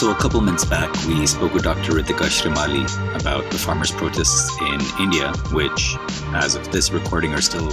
[0.00, 1.92] So, a couple months back, we spoke with Dr.
[1.92, 2.86] Ritika Shrimali
[3.20, 5.94] about the farmers' protests in India, which,
[6.32, 7.70] as of this recording, are still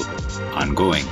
[0.53, 1.05] ongoing.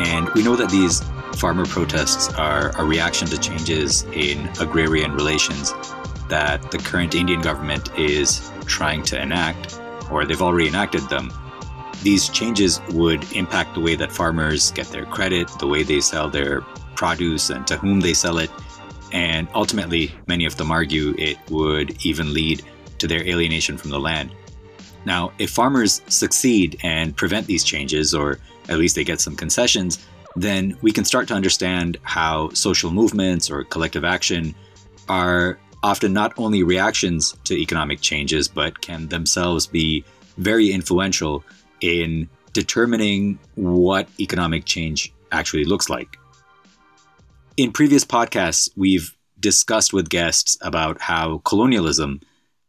[0.00, 1.00] And we know that these
[1.36, 5.74] farmer protests are a reaction to changes in agrarian relations
[6.28, 9.80] that the current Indian government is trying to enact,
[10.10, 11.32] or they've already enacted them.
[12.02, 16.28] These changes would impact the way that farmers get their credit, the way they sell
[16.28, 16.62] their
[16.96, 18.50] produce, and to whom they sell it.
[19.12, 22.62] And ultimately, many of them argue it would even lead
[22.98, 24.34] to their alienation from the land.
[25.04, 30.06] Now, if farmers succeed and prevent these changes, or at least they get some concessions,
[30.36, 34.54] then we can start to understand how social movements or collective action
[35.08, 40.04] are often not only reactions to economic changes, but can themselves be
[40.38, 41.44] very influential
[41.80, 46.16] in determining what economic change actually looks like.
[47.58, 52.20] In previous podcasts, we've discussed with guests about how colonialism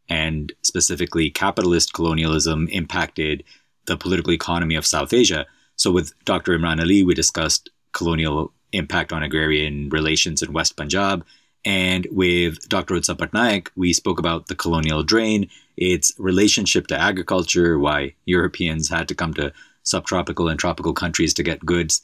[0.09, 3.45] and specifically capitalist colonialism impacted
[3.85, 5.45] the political economy of South Asia.
[5.77, 6.57] So, with Dr.
[6.57, 11.25] Imran Ali, we discussed colonial impact on agrarian relations in West Punjab.
[11.63, 12.95] And with Dr.
[12.95, 19.07] Utsa Patnaik, we spoke about the colonial drain, its relationship to agriculture, why Europeans had
[19.07, 22.01] to come to subtropical and tropical countries to get goods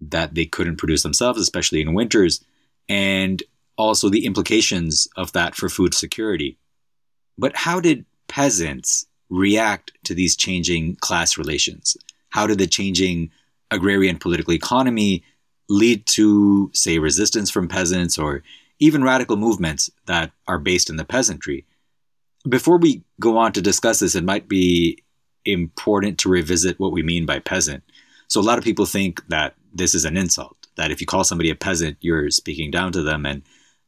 [0.00, 2.44] that they couldn't produce themselves, especially in winters,
[2.88, 3.42] and
[3.76, 6.58] also the implications of that for food security.
[7.36, 11.96] But how did peasants react to these changing class relations?
[12.30, 13.30] How did the changing
[13.70, 15.22] agrarian political economy
[15.68, 18.42] lead to, say, resistance from peasants or
[18.80, 21.64] even radical movements that are based in the peasantry?
[22.48, 25.02] Before we go on to discuss this, it might be
[25.44, 27.82] important to revisit what we mean by peasant.
[28.28, 31.24] So, a lot of people think that this is an insult, that if you call
[31.24, 33.26] somebody a peasant, you're speaking down to them.
[33.26, 33.42] And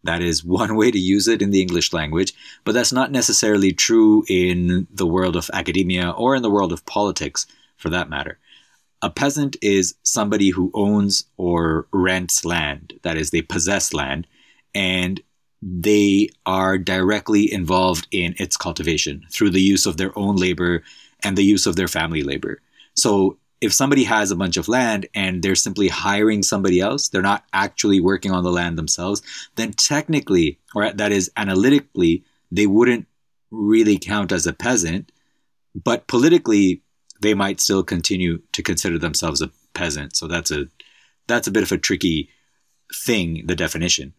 [0.04, 2.32] that is one way to use it in the English language,
[2.64, 6.86] but that's not necessarily true in the world of academia or in the world of
[6.86, 7.46] politics,
[7.76, 8.38] for that matter.
[9.02, 14.26] A peasant is somebody who owns or rents land, that is, they possess land,
[14.74, 15.22] and
[15.62, 20.82] they are directly involved in its cultivation through the use of their own labor
[21.22, 22.60] and the use of their family labor.
[22.94, 27.20] So if somebody has a bunch of land and they're simply hiring somebody else, they're
[27.20, 29.22] not actually working on the land themselves,
[29.56, 33.06] then technically, or that is analytically, they wouldn't
[33.50, 35.12] really count as a peasant.
[35.74, 36.82] But politically,
[37.20, 40.16] they might still continue to consider themselves a peasant.
[40.16, 40.66] So that's a
[41.26, 42.30] that's a bit of a tricky
[42.92, 44.14] thing, the definition.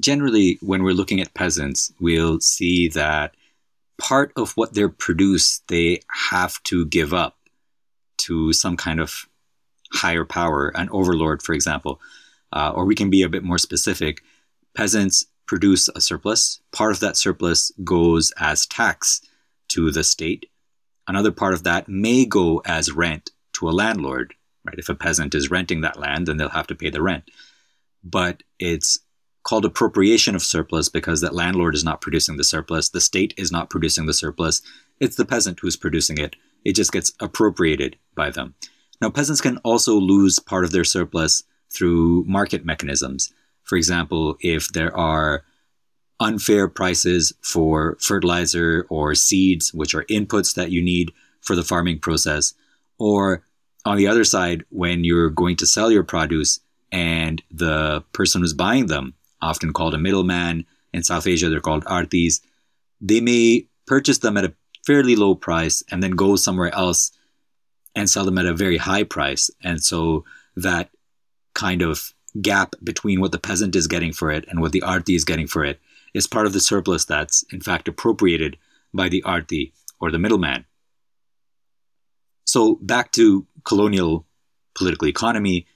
[0.00, 3.34] Generally, when we're looking at peasants, we'll see that
[3.98, 6.00] part of what they produce, they
[6.32, 7.36] have to give up
[8.18, 9.26] to some kind of
[9.92, 12.00] higher power, an overlord, for example.
[12.52, 14.22] Uh, or we can be a bit more specific.
[14.76, 16.60] Peasants produce a surplus.
[16.72, 19.20] Part of that surplus goes as tax
[19.68, 20.46] to the state.
[21.06, 24.34] Another part of that may go as rent to a landlord.
[24.64, 24.78] Right?
[24.78, 27.30] If a peasant is renting that land, then they'll have to pay the rent.
[28.02, 28.98] But it's
[29.42, 33.52] called appropriation of surplus because that landlord is not producing the surplus, the state is
[33.52, 34.62] not producing the surplus,
[35.00, 36.34] it's the peasant who's producing it.
[36.64, 38.54] It just gets appropriated by them.
[39.00, 43.32] Now, peasants can also lose part of their surplus through market mechanisms.
[43.62, 45.44] For example, if there are
[46.20, 51.98] unfair prices for fertilizer or seeds, which are inputs that you need for the farming
[51.98, 52.54] process,
[52.98, 53.42] or
[53.84, 56.60] on the other side, when you're going to sell your produce
[56.92, 61.84] and the person who's buying them, often called a middleman, in South Asia they're called
[61.86, 62.40] artis,
[63.00, 64.54] they may purchase them at a
[64.86, 67.10] fairly low price and then go somewhere else
[67.94, 69.50] and sell them at a very high price.
[69.62, 70.24] And so
[70.56, 70.90] that
[71.54, 75.14] kind of gap between what the peasant is getting for it and what the arti
[75.14, 75.80] is getting for it
[76.12, 78.56] is part of the surplus that's in fact appropriated
[78.92, 80.64] by the arti or the middleman.
[82.44, 84.26] So back to colonial
[84.74, 85.66] political economy.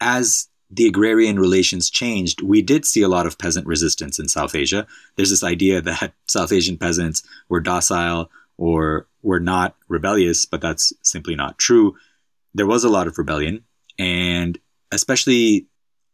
[0.00, 4.54] As the agrarian relations changed, we did see a lot of peasant resistance in South
[4.54, 4.86] Asia.
[5.16, 8.30] There's this idea that South Asian peasants were docile
[8.62, 11.96] or were not rebellious, but that's simply not true.
[12.54, 13.64] There was a lot of rebellion,
[13.98, 14.56] and
[14.92, 15.66] especially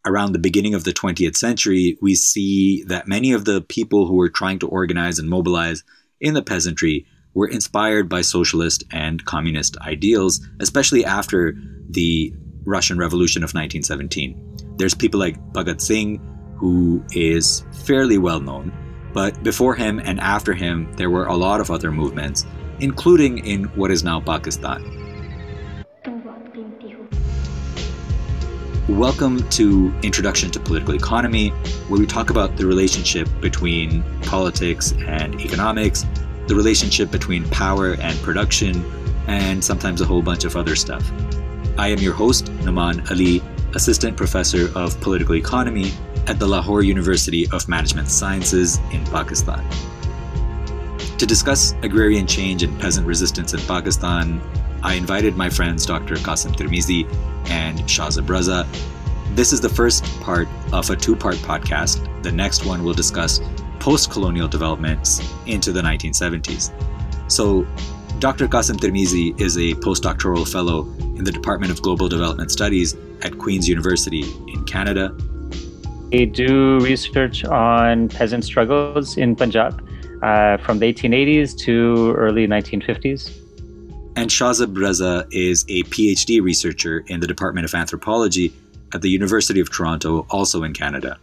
[0.06, 4.14] around the beginning of the 20th century, we see that many of the people who
[4.14, 5.84] were trying to organize and mobilize
[6.22, 7.04] in the peasantry
[7.34, 11.54] were inspired by socialist and communist ideals, especially after
[11.90, 12.32] the
[12.64, 14.76] Russian Revolution of 1917.
[14.78, 16.18] There's people like Bhagat Singh,
[16.56, 18.72] who is fairly well known,
[19.18, 22.46] but before him and after him, there were a lot of other movements,
[22.78, 24.80] including in what is now Pakistan.
[28.86, 31.48] Welcome to Introduction to Political Economy,
[31.88, 36.06] where we talk about the relationship between politics and economics,
[36.46, 38.84] the relationship between power and production,
[39.26, 41.10] and sometimes a whole bunch of other stuff.
[41.76, 43.42] I am your host, Noaman Ali,
[43.74, 45.90] Assistant Professor of Political Economy
[46.28, 49.66] at the Lahore University of Management Sciences in Pakistan.
[51.16, 54.40] To discuss agrarian change and peasant resistance in Pakistan,
[54.82, 56.16] I invited my friends Dr.
[56.16, 57.10] Qasim Tirmizi
[57.48, 58.66] and Shahzeb Raza.
[59.34, 62.22] This is the first part of a two part podcast.
[62.22, 63.40] The next one will discuss
[63.80, 66.72] post colonial developments into the 1970s.
[67.30, 67.66] So,
[68.18, 68.48] Dr.
[68.48, 70.82] Qasim Tirmizi is a postdoctoral fellow
[71.16, 75.16] in the Department of Global Development Studies at Queen's University in Canada.
[76.10, 79.86] We do research on peasant struggles in Punjab
[80.22, 83.30] uh, from the 1880s to early 1950s.
[84.16, 88.54] And Shahzeb Raza is a PhD researcher in the Department of Anthropology
[88.94, 91.18] at the University of Toronto, also in Canada.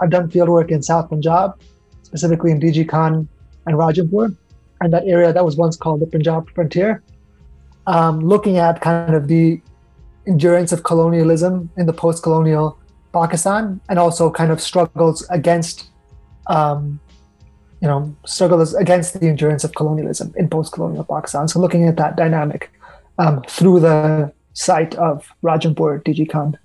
[0.00, 1.60] I've done fieldwork in South Punjab,
[2.02, 3.28] specifically in DG Khan
[3.66, 4.36] and Rajanpur,
[4.80, 7.00] and that area that was once called the Punjab frontier,
[7.86, 9.60] um, looking at kind of the
[10.26, 12.76] endurance of colonialism in the post-colonial
[13.12, 15.90] Pakistan, and also kind of struggles against,
[16.46, 17.00] um,
[17.80, 21.48] you know, struggles against the endurance of colonialism in post-colonial Pakistan.
[21.48, 22.70] So looking at that dynamic
[23.18, 26.58] um, through the site of Rajanpur DG Khan.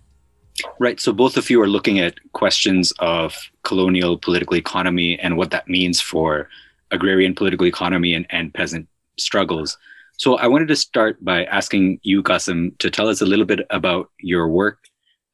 [0.79, 0.99] Right.
[0.99, 5.67] So both of you are looking at questions of colonial political economy and what that
[5.67, 6.49] means for
[6.91, 8.87] agrarian political economy and, and peasant
[9.17, 9.77] struggles.
[10.17, 13.61] So I wanted to start by asking you, Qasim, to tell us a little bit
[13.69, 14.79] about your work.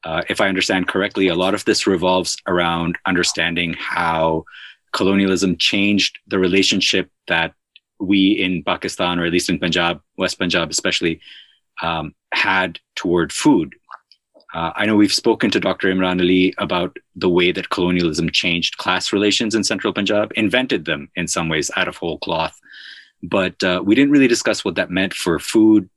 [0.03, 4.45] Uh, if I understand correctly, a lot of this revolves around understanding how
[4.93, 7.53] colonialism changed the relationship that
[7.99, 11.21] we in Pakistan, or at least in Punjab, West Punjab especially,
[11.81, 13.75] um, had toward food.
[14.53, 15.87] Uh, I know we've spoken to Dr.
[15.93, 21.09] Imran Ali about the way that colonialism changed class relations in central Punjab, invented them
[21.15, 22.59] in some ways out of whole cloth.
[23.23, 25.89] But uh, we didn't really discuss what that meant for food.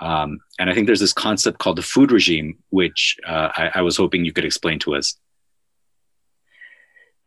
[0.00, 3.82] Um, and I think there's this concept called the food regime, which uh, I, I,
[3.82, 5.16] was hoping you could explain to us.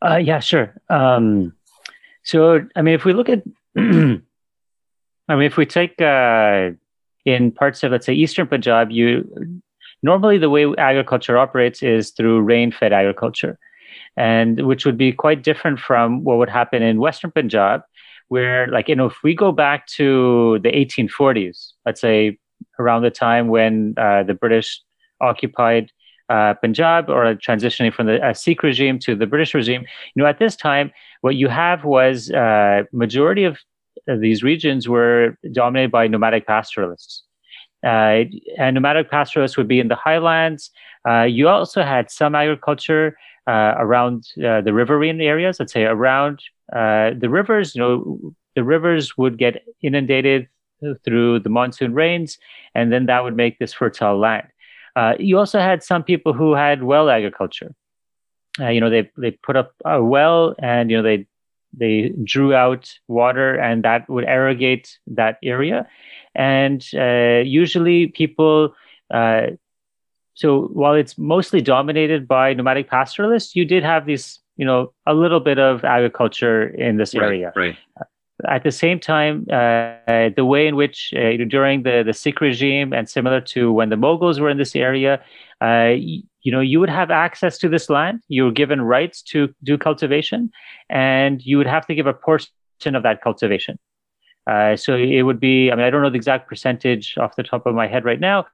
[0.01, 0.75] Uh, yeah, sure.
[0.89, 1.53] Um,
[2.23, 3.43] so, I mean, if we look at,
[3.77, 4.21] I mean,
[5.29, 6.71] if we take uh,
[7.25, 9.61] in parts of, let's say, Eastern Punjab, you
[10.03, 13.57] normally the way agriculture operates is through rain-fed agriculture,
[14.17, 17.81] and which would be quite different from what would happen in Western Punjab,
[18.27, 22.37] where, like, you know, if we go back to the 1840s, let's say
[22.79, 24.81] around the time when uh, the British
[25.21, 25.91] occupied
[26.29, 30.29] uh, Punjab or transitioning from the uh, Sikh regime to the British regime, you know,
[30.29, 33.57] at this time, what you have was uh, majority of
[34.07, 37.23] these regions were dominated by nomadic pastoralists.
[37.85, 38.23] Uh,
[38.57, 40.71] and nomadic pastoralists would be in the highlands.
[41.07, 43.17] Uh, you also had some agriculture
[43.47, 45.59] uh, around uh, the riverine areas.
[45.59, 46.39] Let's say around
[46.73, 47.75] uh, the rivers.
[47.75, 50.47] You know, the rivers would get inundated
[51.03, 52.37] through the monsoon rains,
[52.75, 54.47] and then that would make this fertile land.
[54.95, 57.73] Uh, you also had some people who had well agriculture.
[58.59, 61.27] you know, they they put up a well, and you know they
[61.73, 65.87] they drew out water, and that would irrigate that area
[66.37, 68.73] and uh, usually people
[69.13, 69.47] uh,
[70.35, 75.13] so while it's mostly dominated by nomadic pastoralists you did have these you know a
[75.13, 77.75] little bit of agriculture in this right, area right
[78.47, 82.93] at the same time, uh, the way in which uh, during the, the Sikh regime
[82.93, 85.23] and similar to when the Mughals were in this area,
[85.61, 88.21] uh, you, you know, you would have access to this land.
[88.27, 90.51] You were given rights to do cultivation,
[90.89, 92.49] and you would have to give a portion
[92.93, 93.79] of that cultivation.
[94.49, 97.43] Uh, so it would be, I mean, I don't know the exact percentage off the
[97.43, 98.45] top of my head right now,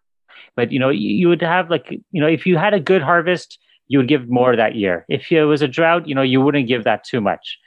[0.55, 3.59] but you know, you would have like, you know, if you had a good harvest,
[3.87, 5.05] you would give more that year.
[5.07, 7.59] If it was a drought, you know, you wouldn't give that too much.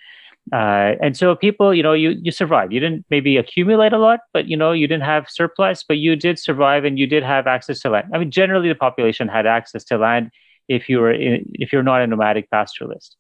[0.53, 2.73] Uh, and so people, you know, you you survived.
[2.73, 6.15] You didn't maybe accumulate a lot, but you know, you didn't have surplus, but you
[6.15, 8.11] did survive, and you did have access to land.
[8.15, 10.31] I mean, generally, the population had access to land
[10.69, 13.17] if you were in, if you're not a nomadic pastoralist.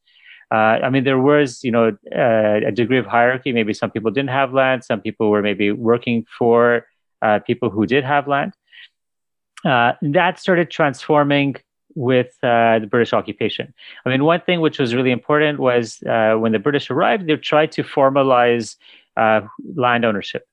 [0.52, 3.52] Uh, I mean, there was, you know, uh, a degree of hierarchy.
[3.52, 4.84] Maybe some people didn't have land.
[4.84, 6.86] Some people were maybe working for
[7.20, 8.52] uh, people who did have land.
[9.64, 11.56] Uh, that started transforming
[11.96, 13.74] with uh, the British occupation.
[14.04, 17.34] I mean, one thing which was really important was uh, when the British arrived, they
[17.36, 18.76] tried to formalize
[19.16, 20.46] land ownership.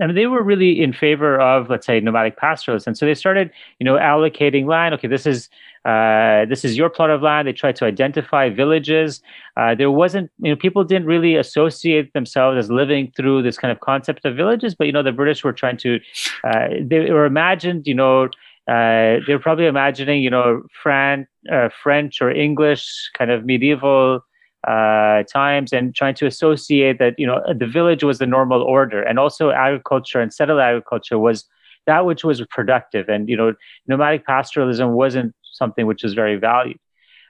[0.00, 3.14] I mean, they were really in favor of, let's say, nomadic pastoralists, and so they
[3.14, 4.94] started, you know, allocating land.
[4.94, 5.48] Okay, this is
[5.86, 7.48] uh, this is your plot of land.
[7.48, 9.22] They tried to identify villages.
[9.56, 13.72] Uh, there wasn't, you know, people didn't really associate themselves as living through this kind
[13.72, 14.74] of concept of villages.
[14.74, 16.00] But you know, the British were trying to,
[16.44, 18.28] uh, they were imagined, you know,
[18.68, 24.20] uh, they're probably imagining, you know, Fran- uh, French or English kind of medieval
[24.66, 29.00] uh, times and trying to associate that, you know, the village was the normal order
[29.02, 31.44] and also agriculture and settled agriculture was
[31.86, 33.08] that which was productive.
[33.08, 33.54] And, you know,
[33.86, 36.78] nomadic pastoralism wasn't something which was very valued.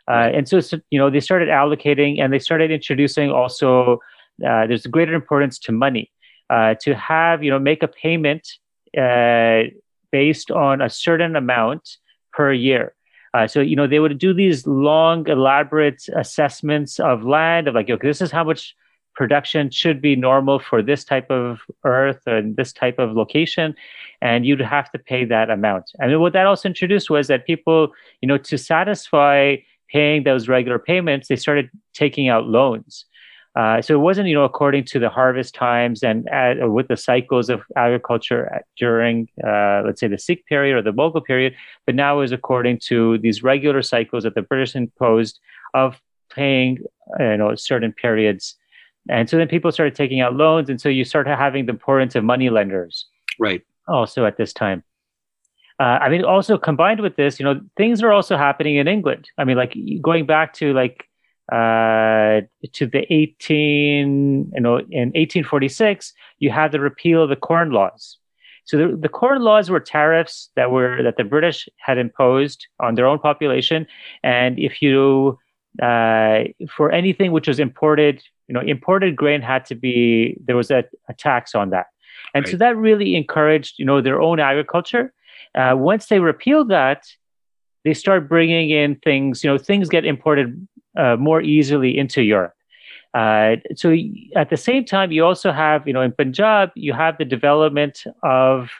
[0.09, 4.00] Uh, and so, you know, they started allocating and they started introducing also,
[4.47, 6.11] uh, there's a greater importance to money,
[6.49, 8.49] uh, to have, you know, make a payment
[10.16, 11.85] based on a certain amount
[12.32, 12.94] per year.
[13.35, 17.90] Uh, so you know they would do these long, elaborate assessments of land of like,
[17.90, 18.62] okay, this is how much
[19.20, 23.75] production should be normal for this type of earth and this type of location,
[24.23, 25.85] and you'd have to pay that amount.
[26.00, 27.80] Mean, what that also introduced was that people,
[28.23, 29.56] you know, to satisfy
[29.96, 33.04] paying those regular payments, they started taking out loans.
[33.57, 36.97] Uh, so it wasn't, you know, according to the harvest times and uh, with the
[36.97, 41.55] cycles of agriculture during, uh, let's say, the Sikh period or the Mughal period,
[41.87, 45.41] but now is according to these regular cycles that the British imposed
[45.73, 45.99] of
[46.29, 46.79] paying,
[47.19, 48.57] you know, certain periods.
[49.09, 52.15] And so then people started taking out loans, and so you started having the importance
[52.15, 53.07] of money lenders.
[53.39, 53.63] Right.
[53.89, 54.83] Also at this time.
[55.79, 59.31] Uh, I mean, also combined with this, you know, things are also happening in England.
[59.39, 61.09] I mean, like going back to like
[61.53, 62.41] uh,
[62.73, 68.19] to the 18, you know, in 1846, you had the repeal of the Corn Laws.
[68.65, 72.97] So the, the Corn Laws were tariffs that were that the British had imposed on
[72.97, 73.87] their own population,
[74.25, 75.38] and if you
[75.81, 80.73] uh, for anything which was imported, you know, imported grain had to be there was
[80.73, 81.87] a, a tax on that,
[82.35, 82.50] and right.
[82.50, 85.12] so that really encouraged you know their own agriculture.
[85.55, 87.07] Uh, once they repealed that,
[87.85, 89.45] they start bringing in things.
[89.45, 92.55] You know, things get imported uh, more easily into Europe.
[93.15, 93.97] Uh, so
[94.35, 98.05] at the same time, you also have, you know, in Punjab, you have the development
[98.23, 98.71] of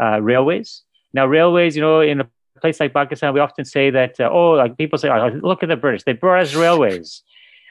[0.00, 0.82] uh, railways.
[1.12, 2.28] Now, railways, you know, in a
[2.60, 5.68] place like Pakistan, we often say that, uh, oh, like people say, oh, look at
[5.68, 7.22] the British, they brought us railways.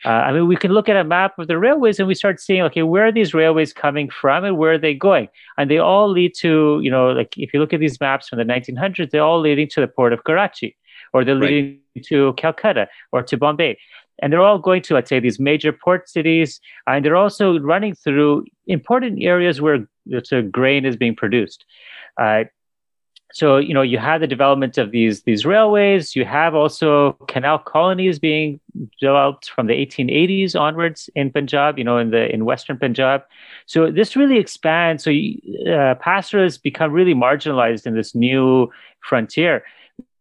[0.06, 2.40] Uh, I mean, we can look at a map of the railways and we start
[2.40, 5.28] seeing, okay, where are these railways coming from and where are they going?
[5.58, 8.40] And they all lead to, you know, like if you look at these maps from
[8.40, 10.78] the 1900s, they're all leading to the port of Karachi
[11.14, 11.50] or they're right.
[11.50, 13.78] leading to Calcutta or to Bombay.
[14.22, 17.96] And they're all going to, let's say, these major port cities, and they're also running
[17.96, 21.64] through important areas where the grain is being produced.
[22.18, 22.44] Uh,
[23.32, 27.60] so you know you have the development of these these railways you have also canal
[27.60, 28.60] colonies being
[29.00, 33.22] developed from the 1880s onwards in punjab you know in the in western punjab
[33.66, 35.12] so this really expands so
[35.72, 35.96] uh,
[36.64, 38.70] become really marginalized in this new
[39.02, 39.64] frontier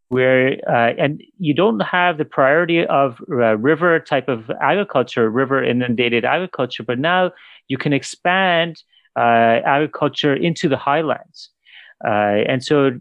[0.08, 5.62] where uh, and you don't have the priority of uh, river type of agriculture, river
[5.62, 7.30] inundated agriculture, but now
[7.68, 8.82] you can expand
[9.16, 11.50] uh, agriculture into the highlands,
[12.04, 13.00] uh, and so.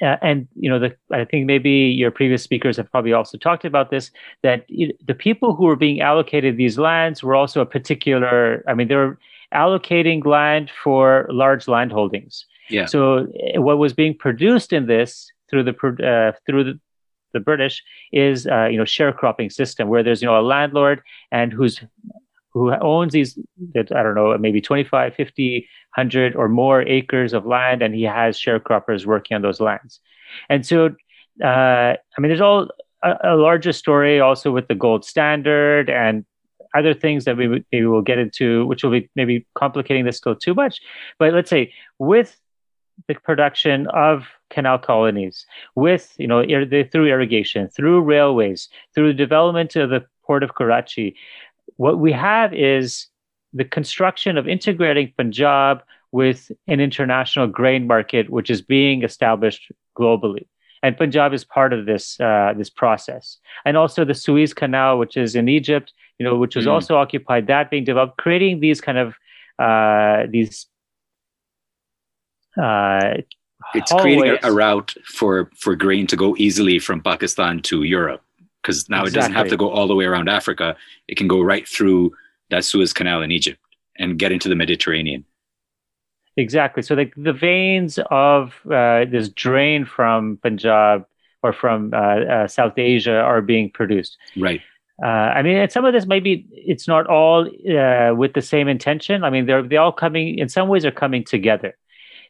[0.00, 3.64] Uh, and you know, the, I think maybe your previous speakers have probably also talked
[3.64, 4.12] about this.
[4.44, 8.62] That it, the people who were being allocated these lands were also a particular.
[8.68, 9.18] I mean, they were
[9.52, 12.46] allocating land for large land holdings.
[12.68, 12.86] Yeah.
[12.86, 15.72] So eh, what was being produced in this through the
[16.06, 16.80] uh, through the,
[17.32, 21.52] the British is uh, you know sharecropping system where there's you know a landlord and
[21.52, 21.80] who's
[22.52, 23.38] who owns these
[23.76, 28.38] I don't know maybe 25 50 100 or more acres of land and he has
[28.38, 30.00] sharecroppers working on those lands.
[30.48, 30.94] And so
[31.42, 32.68] uh, I mean there's all
[33.02, 36.24] a, a, larger story also with the gold standard and
[36.74, 40.36] other things that we maybe we'll get into which will be maybe complicating this still
[40.36, 40.80] too much.
[41.18, 42.38] But let's say with
[43.06, 49.14] the production of canal colonies with, you know, ir- through irrigation, through railways, through the
[49.14, 51.16] development of the port of Karachi.
[51.76, 53.06] What we have is
[53.52, 60.46] the construction of integrating Punjab with an international grain market, which is being established globally.
[60.82, 65.16] And Punjab is part of this uh, this process, and also the Suez Canal, which
[65.16, 66.70] is in Egypt, you know, which was mm.
[66.70, 69.14] also occupied, that being developed, creating these kind of
[69.58, 70.66] uh, these
[72.58, 73.14] uh,
[73.74, 78.22] it's creating a, a, route for for grain to go easily from Pakistan to Europe
[78.62, 79.10] because now exactly.
[79.10, 80.76] it doesn't have to go all the way around Africa.
[81.06, 82.12] It can go right through
[82.50, 83.60] that Suez Canal in Egypt
[83.98, 85.24] and get into the Mediterranean.
[86.36, 86.82] Exactly.
[86.82, 91.04] So the the veins of uh, this drain from Punjab
[91.42, 94.16] or from uh, uh, South Asia are being produced.
[94.36, 94.60] Right.
[95.02, 98.68] Uh, I mean, and some of this maybe it's not all uh, with the same
[98.68, 99.24] intention.
[99.24, 101.76] I mean, they're they all coming in some ways are coming together.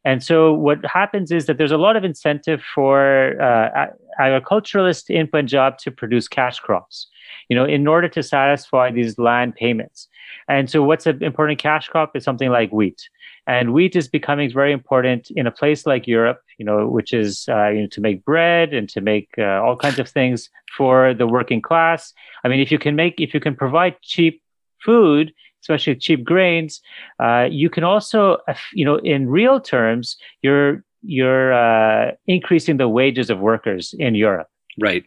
[0.04, 3.86] And so what happens is that there's a lot of incentive for uh,
[4.18, 7.08] agriculturalists in Punjab to produce cash crops,
[7.48, 10.08] you know, in order to satisfy these land payments.
[10.48, 13.08] And so what's an important cash crop is something like wheat.
[13.46, 17.48] And wheat is becoming very important in a place like Europe, you know, which is
[17.48, 21.14] uh, you know, to make bread and to make uh, all kinds of things for
[21.14, 22.12] the working class.
[22.44, 24.42] I mean, if you can make, if you can provide cheap
[24.84, 26.80] food, especially cheap grains,
[27.18, 28.38] uh, you can also,
[28.72, 34.48] you know, in real terms, you're you're uh, increasing the wages of workers in Europe.
[34.80, 35.04] Right.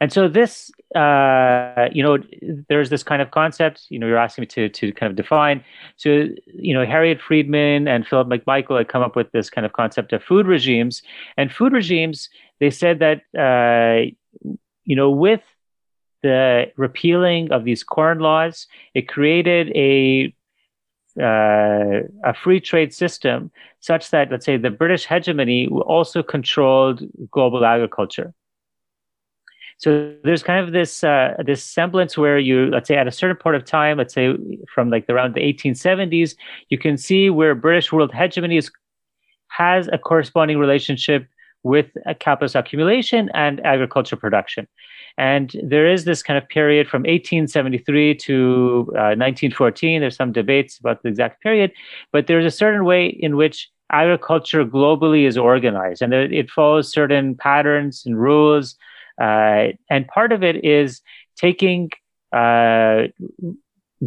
[0.00, 2.18] And so this, uh, you know,
[2.68, 3.86] there's this kind of concept.
[3.88, 5.64] You know, you're asking me to to kind of define.
[5.96, 9.72] So, you know, Harriet Friedmann and Philip McMichael had come up with this kind of
[9.72, 11.02] concept of food regimes.
[11.36, 12.28] And food regimes,
[12.60, 14.12] they said that, uh,
[14.84, 15.42] you know, with
[16.26, 20.34] the repealing of these corn laws, it created a
[21.18, 26.98] uh, a free trade system such that, let's say, the British hegemony also controlled
[27.30, 28.34] global agriculture.
[29.78, 29.88] So
[30.24, 33.56] there's kind of this uh, this semblance where you, let's say, at a certain point
[33.56, 34.26] of time, let's say
[34.74, 36.34] from like around the 1870s,
[36.68, 38.70] you can see where British world hegemony is,
[39.48, 41.26] has a corresponding relationship
[41.62, 44.66] with a capitalist accumulation and agriculture production.
[45.18, 50.00] And there is this kind of period from 1873 to uh, 1914.
[50.00, 51.72] There's some debates about the exact period,
[52.12, 57.34] but there's a certain way in which agriculture globally is organized, and it follows certain
[57.36, 58.76] patterns and rules
[59.20, 61.02] uh, and part of it is
[61.36, 61.90] taking
[62.32, 63.04] uh,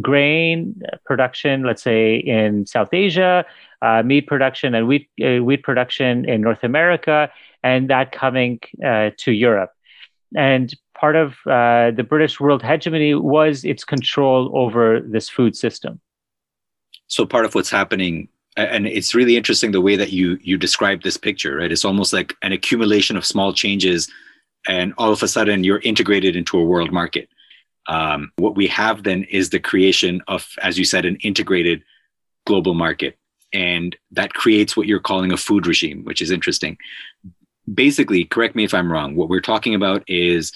[0.00, 3.44] grain production, let's say in South Asia,
[3.82, 7.30] uh, meat production and wheat uh, wheat production in North America,
[7.62, 9.72] and that coming uh, to Europe.
[10.36, 16.00] And part of uh, the British world hegemony was its control over this food system.
[17.06, 21.02] So part of what's happening and it's really interesting the way that you you describe
[21.02, 24.10] this picture right it's almost like an accumulation of small changes
[24.66, 27.28] and all of a sudden you're integrated into a world market.
[27.86, 31.82] Um, what we have then is the creation of, as you said, an integrated
[32.46, 33.18] global market.
[33.52, 36.76] And that creates what you're calling a food regime, which is interesting.
[37.72, 40.52] Basically, correct me if I'm wrong, what we're talking about is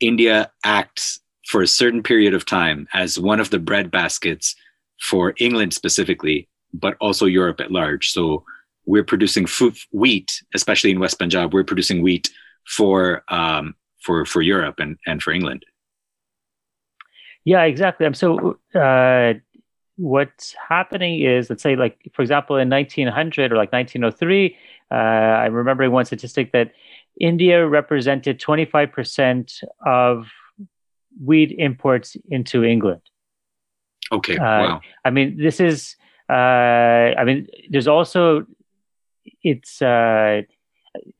[0.00, 4.54] India acts for a certain period of time as one of the bread baskets
[5.00, 8.10] for England specifically, but also Europe at large.
[8.10, 8.44] So
[8.86, 12.30] we're producing food, wheat, especially in West Punjab, we're producing wheat
[12.66, 15.64] for um, for for Europe and and for England.
[17.44, 18.12] Yeah, exactly.
[18.14, 19.34] So uh,
[19.96, 24.56] what's happening is, let's say, like for example, in 1900 or like 1903,
[24.92, 26.72] uh, I'm remembering one statistic that
[27.18, 30.28] India represented 25% of
[31.24, 33.00] wheat imports into England.
[34.10, 34.36] Okay.
[34.36, 34.80] Uh, wow.
[35.04, 35.96] I mean, this is.
[36.28, 38.46] Uh, I mean, there's also
[39.42, 40.42] it's uh,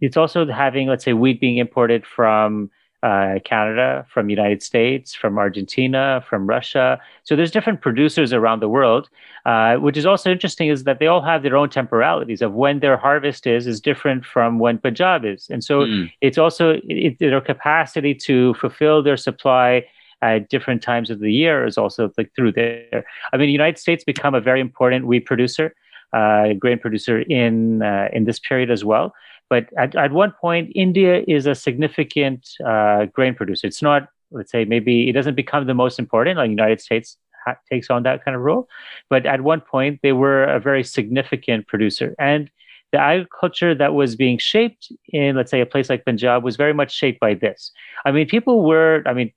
[0.01, 2.71] it's also having, let's say, wheat being imported from
[3.03, 7.01] uh, Canada, from United States, from Argentina, from Russia.
[7.25, 9.09] So there's different producers around the world.
[9.45, 12.79] Uh, which is also interesting is that they all have their own temporalities of when
[12.79, 16.09] their harvest is is different from when Punjab is, and so mm.
[16.21, 19.85] it's also it, their capacity to fulfill their supply
[20.23, 23.05] at different times of the year is also like through there.
[23.33, 25.75] I mean, the United States become a very important wheat producer,
[26.13, 29.13] uh, grain producer in uh, in this period as well.
[29.53, 32.41] But at, at one point, India is a significant
[32.73, 33.67] uh, grain producer.
[33.67, 37.61] It's not, let's say, maybe it doesn't become the most important, like United States ha-
[37.71, 38.67] takes on that kind of role.
[39.11, 42.09] But at one point, they were a very significant producer.
[42.19, 42.51] And
[42.93, 46.73] the agriculture that was being shaped in, let's say, a place like Punjab was very
[46.81, 47.73] much shaped by this.
[48.07, 49.33] I mean, people were, I mean,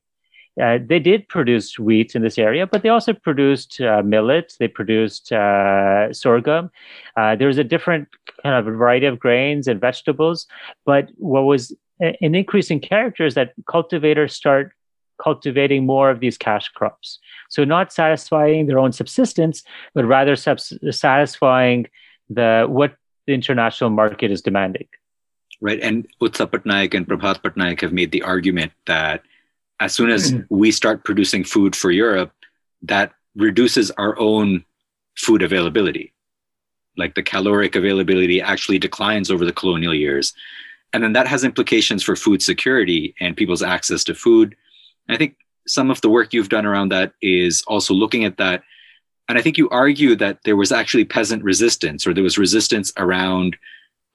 [0.62, 4.56] uh, they did produce wheat in this area, but they also produced uh, millet.
[4.60, 6.72] They produced uh, sorghum.
[7.18, 8.08] Uh, there was a different
[8.42, 10.48] kind of variety of grains and vegetables.
[10.86, 14.72] But what was an increase in character is that cultivators start
[15.22, 17.20] cultivating more of these cash crops.
[17.50, 19.64] So not satisfying their own subsistence,
[19.94, 21.88] but rather satisfying
[22.30, 22.96] the what
[23.28, 24.88] the international market is demanding.
[25.62, 29.24] Right, and Utsa Patnaik and Prabhat Patnaik have made the argument that
[29.80, 30.56] as soon as mm-hmm.
[30.56, 32.32] we start producing food for Europe,
[32.84, 34.64] that reduces our own
[35.18, 36.14] food availability.
[36.98, 40.34] Like the caloric availability actually declines over the colonial years.
[40.94, 44.56] And then that has implications for food security and people's access to food.
[45.08, 45.36] And I think
[45.68, 48.64] some of the work you've done around that is also looking at that.
[49.28, 52.94] And I think you argue that there was actually peasant resistance or there was resistance
[52.98, 53.58] around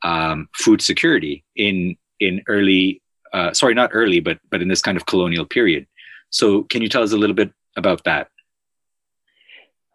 [0.03, 4.97] um, food security in in early uh, sorry, not early, but but in this kind
[4.97, 5.87] of colonial period.
[6.31, 8.29] So, can you tell us a little bit about that?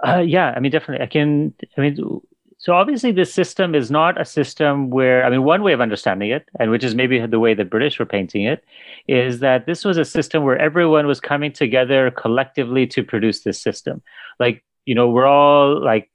[0.06, 1.04] Uh, yeah, I mean, definitely.
[1.04, 1.54] I can.
[1.78, 1.98] I mean,
[2.58, 6.32] So obviously, this system is not a system where I mean, one way of understanding
[6.32, 8.64] it, and which is maybe the way the British were painting it,
[9.08, 13.62] is that this was a system where everyone was coming together collectively to produce this
[13.62, 14.02] system.
[14.40, 16.10] Like you know, we're all like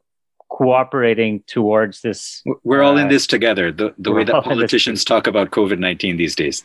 [0.49, 2.43] cooperating towards this.
[2.65, 3.73] We're all uh, in this together.
[3.73, 6.63] The the way that politicians talk about COVID nineteen these days.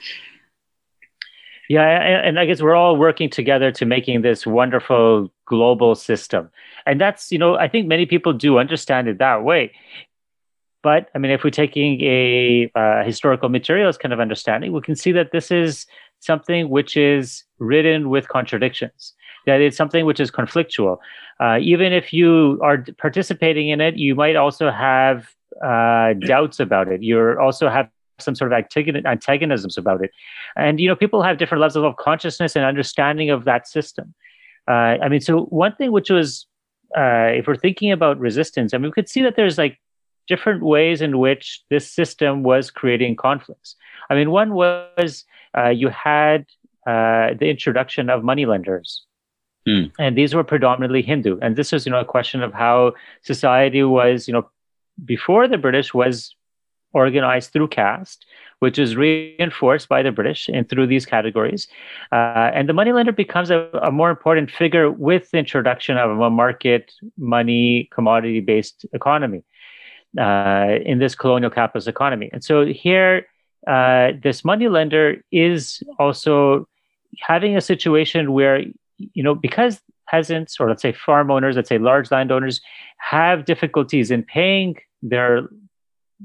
[1.70, 6.50] Yeah, and I guess we're all working together to making this wonderful global system.
[6.86, 9.72] And that's, you know, I think many people do understand it that way.
[10.84, 14.96] But I mean, if we're taking a uh, historical materials kind of understanding, we can
[14.96, 15.88] see that this is
[16.20, 19.14] something which is ridden with contradictions,
[19.48, 21.00] that it's something which is conflictual.
[21.40, 25.28] Uh, even if you are participating in it, you might also have
[25.64, 27.02] uh, doubts about it.
[27.02, 28.66] You're also have some sort of
[29.06, 30.12] antagonisms about it.
[30.56, 34.14] And, you know, people have different levels of consciousness and understanding of that system.
[34.68, 36.48] Uh, I mean, so one thing which was,
[36.98, 39.80] uh, if we're thinking about resistance, I mean, we could see that there's like
[40.28, 43.76] different ways in which this system was creating conflicts.
[44.10, 45.26] I mean, one was
[45.58, 46.46] uh, you had
[46.88, 49.06] uh, the introduction of moneylenders.
[49.68, 49.92] Mm.
[49.98, 51.40] And these were predominantly Hindu.
[51.42, 54.50] And this was, you know, a question of how society was, you know,
[55.04, 56.36] before the British was
[56.96, 58.26] organized through caste,
[58.60, 61.68] which is reinforced by the British and through these categories.
[62.12, 66.30] Uh, and the moneylender becomes a, a, more important figure with the introduction of a
[66.30, 69.44] market, money, commodity based economy
[70.20, 72.30] uh, in this colonial capitalist economy.
[72.32, 73.28] And so here,
[73.68, 76.68] uh, this moneylender is also
[77.20, 78.64] having a situation where,
[78.98, 82.62] you know, because peasants or let's say farm owners, let's say large landowners,
[83.00, 85.50] have difficulties in paying their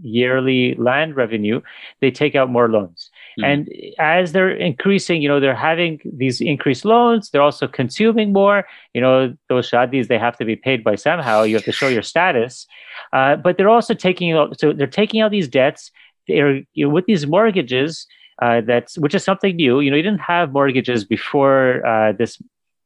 [0.03, 1.61] yearly land revenue,
[2.00, 3.11] they take out more loans.
[3.38, 3.44] Mm-hmm.
[3.44, 7.31] And as they're increasing, you know, they're having these increased loans.
[7.31, 8.66] They're also consuming more.
[8.94, 11.42] You know, those shadis, they have to be paid by somehow.
[11.42, 12.66] You have to show your status.
[13.12, 15.90] Uh, but they're also taking out, so they're taking out these debts.
[16.29, 18.07] They're you know, with these mortgages.
[18.40, 19.81] Uh, that's which is something new.
[19.81, 22.40] You know, you didn't have mortgages before uh, this.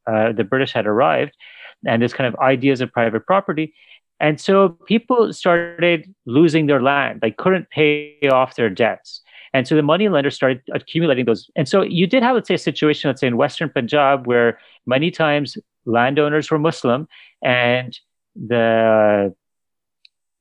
[0.06, 1.32] Uh, the British had arrived,
[1.86, 3.72] and this kind of ideas of private property
[4.20, 9.20] and so people started losing their land, they couldn't pay off their debts.
[9.52, 11.48] And so the money lenders started accumulating those.
[11.54, 14.58] And so you did have, let's say, a situation, let's say in Western Punjab, where
[14.84, 17.06] many times landowners were Muslim
[17.42, 17.96] and
[18.34, 19.34] the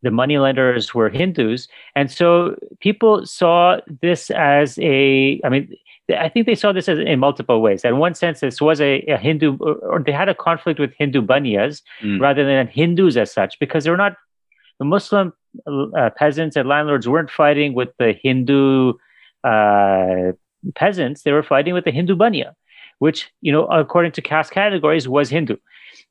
[0.04, 1.68] the money lenders were Hindus.
[1.96, 5.74] And so people saw this as a, I mean,
[6.10, 7.86] I think they saw this as in multiple ways.
[7.86, 11.22] In one sense, this was a, a Hindu, or they had a conflict with Hindu
[11.22, 12.20] banyas mm.
[12.20, 14.18] rather than Hindus as such, because they're not
[14.80, 15.32] the Muslim
[15.66, 18.94] uh, peasants and landlords weren't fighting with the Hindu
[19.46, 20.34] uh,
[20.76, 22.54] peasants; they were fighting with the Hindu banya,
[23.00, 25.56] which you know, according to caste categories, was Hindu.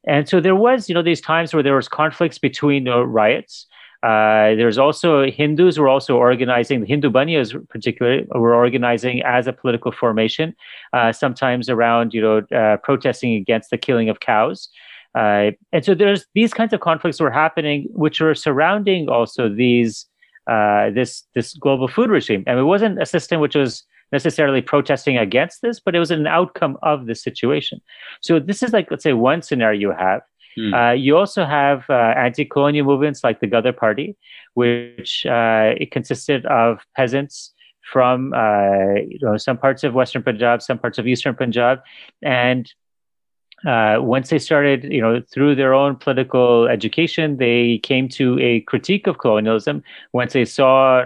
[0.07, 3.67] And so there was, you know, these times where there was conflicts between uh, riots
[4.03, 9.53] uh, there's also Hindus were also organizing, the Hindu Banyas particularly were organizing as a
[9.53, 10.55] political formation,
[10.93, 14.69] uh, sometimes around, you know, uh, protesting against the killing of cows.
[15.15, 20.07] Uh, and so there's these kinds of conflicts were happening, which were surrounding also these,
[20.51, 22.43] uh, this, this global food regime.
[22.47, 26.27] And it wasn't a system which was necessarily protesting against this, but it was an
[26.27, 27.81] outcome of the situation.
[28.21, 30.23] So this is like, let's say one scenario you have.
[30.59, 30.91] Mm.
[30.91, 34.17] Uh, you also have uh, anti-colonial movements like the Ghadar Party,
[34.55, 37.55] which uh, it consisted of peasants
[37.91, 41.81] from uh, you know some parts of Western Punjab, some parts of Eastern Punjab,
[42.23, 42.73] and
[43.67, 48.61] uh, once they started, you know, through their own political education, they came to a
[48.63, 49.83] critique of colonialism.
[50.13, 51.03] Once they saw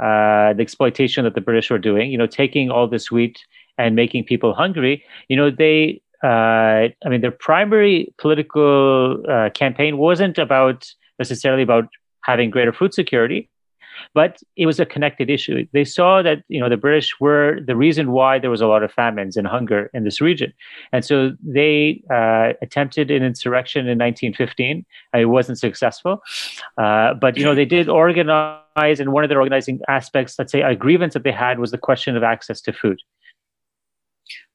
[0.00, 3.44] uh, the exploitation that the British were doing, you know, taking all this wheat
[3.78, 10.38] and making people hungry, you know, they I mean, their primary political uh, campaign wasn't
[10.38, 11.86] about necessarily about
[12.24, 13.48] having greater food security,
[14.14, 15.66] but it was a connected issue.
[15.72, 18.82] They saw that you know the British were the reason why there was a lot
[18.82, 20.52] of famines and hunger in this region,
[20.92, 24.84] and so they uh, attempted an insurrection in 1915.
[25.14, 26.22] It wasn't successful,
[26.78, 30.62] uh, but you know they did organize, and one of their organizing aspects, let's say,
[30.62, 33.00] a grievance that they had was the question of access to food.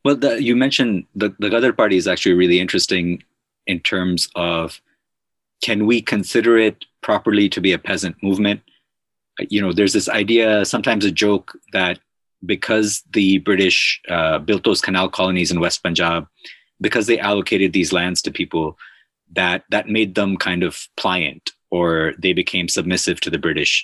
[0.05, 3.23] Well, the, you mentioned the, the Ghadar Party is actually really interesting
[3.65, 4.79] in terms of
[5.63, 8.61] can we consider it properly to be a peasant movement?
[9.49, 11.97] You know, there's this idea, sometimes a joke, that
[12.45, 16.27] because the British uh, built those canal colonies in West Punjab,
[16.79, 18.77] because they allocated these lands to people,
[19.33, 23.83] that that made them kind of pliant or they became submissive to the British,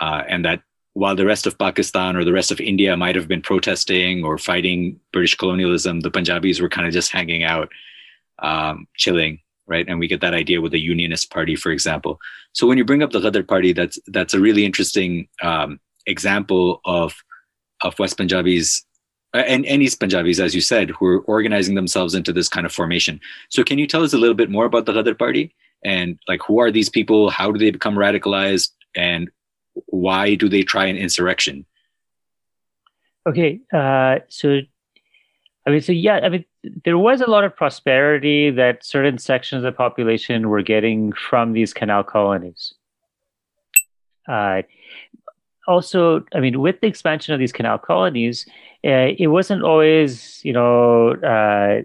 [0.00, 0.62] uh, and that
[0.94, 4.36] while the rest of Pakistan or the rest of India might have been protesting or
[4.36, 7.70] fighting British colonialism, the Punjabis were kind of just hanging out,
[8.40, 9.86] um, chilling, right?
[9.88, 12.20] And we get that idea with the Unionist Party, for example.
[12.52, 16.80] So when you bring up the Ghadar Party, that's that's a really interesting um, example
[16.84, 17.14] of
[17.80, 18.84] of West Punjabis
[19.34, 22.72] and, and East Punjabis, as you said, who are organizing themselves into this kind of
[22.72, 23.18] formation.
[23.48, 26.42] So can you tell us a little bit more about the Ghadar Party and like
[26.46, 27.30] who are these people?
[27.30, 28.70] How do they become radicalized?
[28.94, 29.30] And
[29.86, 31.64] why do they try an insurrection?
[33.26, 34.60] Okay, uh, so
[35.66, 36.44] I mean, so yeah, I mean,
[36.84, 41.52] there was a lot of prosperity that certain sections of the population were getting from
[41.52, 42.74] these canal colonies.
[44.28, 44.62] Uh,
[45.68, 48.46] also, I mean, with the expansion of these canal colonies,
[48.84, 51.82] uh, it wasn't always, you know, uh,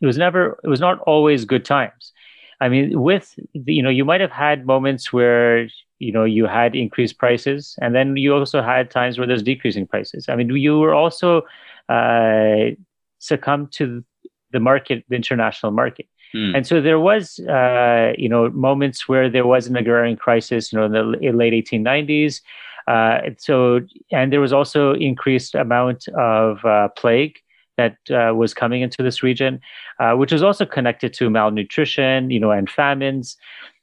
[0.00, 2.12] it was never, it was not always good times.
[2.60, 6.46] I mean, with the, you know, you might have had moments where you know you
[6.46, 10.28] had increased prices, and then you also had times where there's decreasing prices.
[10.28, 11.42] I mean, you were also
[11.88, 12.70] uh,
[13.18, 14.04] succumbed to
[14.52, 16.06] the market, the international market.
[16.34, 16.56] Mm.
[16.56, 20.78] And so there was, uh, you know, moments where there was an agrarian crisis, you
[20.78, 22.40] know, in the late 1890s.
[22.86, 23.80] Uh, so,
[24.12, 27.38] and there was also increased amount of uh, plague
[27.76, 29.60] that uh, was coming into this region,
[30.00, 33.36] uh, which was also connected to malnutrition, you know, and famines.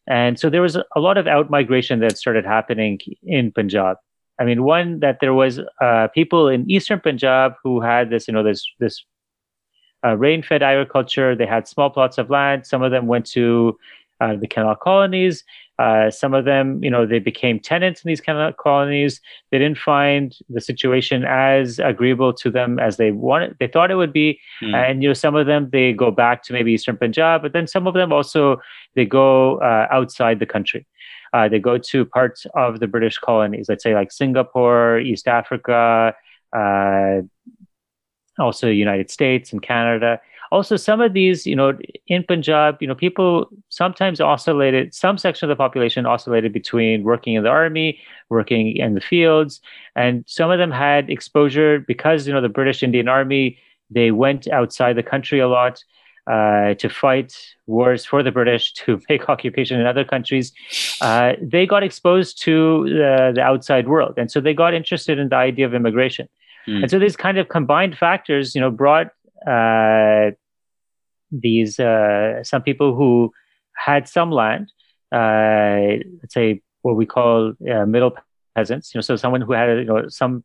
[0.08, 3.98] And so there was a lot of out migration that started happening in Punjab.
[4.40, 8.34] I mean, one that there was uh, people in eastern Punjab who had this, you
[8.34, 9.06] know, this this
[10.04, 11.36] uh, rain-fed agriculture.
[11.36, 12.66] They had small plots of land.
[12.66, 13.78] Some of them went to
[14.20, 15.44] uh, the canal colonies.
[15.80, 19.20] Uh, some of them, you know, they became tenants in these kind of colonies.
[19.52, 23.58] They didn't find the situation as agreeable to them as they wanted.
[23.60, 24.74] They thought it would be, mm.
[24.74, 27.66] and you know, some of them they go back to maybe Eastern Punjab, but then
[27.66, 28.62] some of them also
[28.96, 30.86] they go uh, outside the country.
[31.34, 36.14] Uh, they go to parts of the British colonies, let's say like Singapore, East Africa,
[36.56, 37.22] uh,
[38.38, 40.22] also United States and Canada.
[40.54, 45.50] Also, some of these, you know, in Punjab, you know, people sometimes oscillated, some section
[45.50, 49.62] of the population oscillated between working in the army, working in the fields,
[49.96, 53.58] and some of them had exposure because, you know, the British Indian Army,
[53.90, 55.84] they went outside the country a lot.
[56.26, 57.36] Uh, to fight
[57.68, 60.54] wars for the British, to make occupation in other countries,
[61.02, 65.28] uh, they got exposed to the, the outside world, and so they got interested in
[65.28, 66.30] the idea of immigration.
[66.66, 66.84] Mm.
[66.84, 69.08] And so these kind of combined factors, you know, brought
[69.46, 70.32] uh,
[71.34, 73.32] these uh, some people who
[73.76, 74.72] had some land,
[75.12, 78.16] uh, let's say what we call uh, middle
[78.56, 80.44] peasants, you know, so someone who had you know some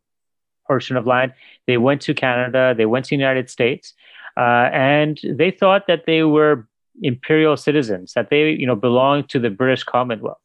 [0.67, 1.33] portion of land,
[1.67, 3.93] they went to Canada, they went to the United States,
[4.37, 6.67] uh, and they thought that they were
[7.01, 10.37] imperial citizens, that they you know belonged to the British Commonwealth.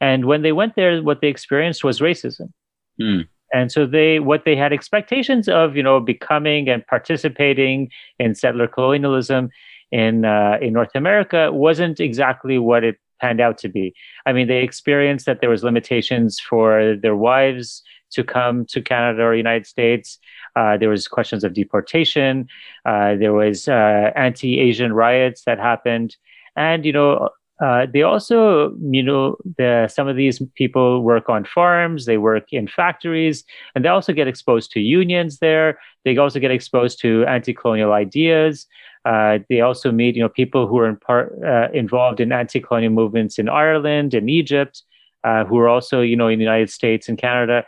[0.00, 2.52] And when they went there, what they experienced was racism.
[3.00, 8.34] Mm and so they what they had expectations of you know becoming and participating in
[8.34, 9.50] settler colonialism
[9.92, 13.94] in uh, in North America wasn't exactly what it panned out to be.
[14.26, 19.22] I mean, they experienced that there was limitations for their wives to come to Canada
[19.22, 20.18] or United States.
[20.56, 22.48] Uh, there was questions of deportation.
[22.84, 26.16] Uh, there was uh, anti-Asian riots that happened,
[26.56, 27.28] and you know
[27.62, 32.46] uh, they also, you know, the, some of these people work on farms, they work
[32.52, 33.44] in factories,
[33.74, 35.78] and they also get exposed to unions there.
[36.04, 38.66] They also get exposed to anti-colonial ideas.
[39.04, 42.92] Uh, they also meet, you know, people who are in part uh, involved in anti-colonial
[42.92, 44.82] movements in Ireland and Egypt,
[45.24, 47.64] uh, who are also, you know, in the United States and Canada.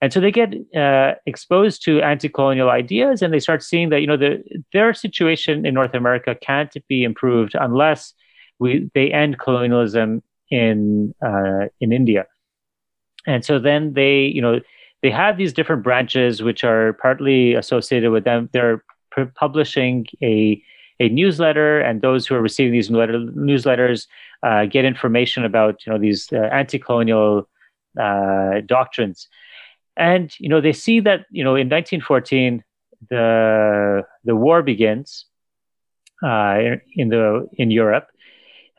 [0.00, 4.06] And so they get uh, exposed to anti-colonial ideas, and they start seeing that, you
[4.06, 8.12] know, the, their situation in North America can't be improved unless
[8.58, 12.26] we they end colonialism in uh, in India,
[13.26, 14.60] and so then they you know
[15.02, 18.48] they have these different branches which are partly associated with them.
[18.52, 18.82] They're
[19.34, 20.62] publishing a
[20.98, 24.06] a newsletter, and those who are receiving these newsletters
[24.42, 27.48] uh, get information about you know these uh, anti-colonial
[28.00, 29.28] uh, doctrines,
[29.96, 32.64] and you know they see that you know in 1914
[33.10, 35.26] the the war begins
[36.22, 38.08] uh, in the in Europe,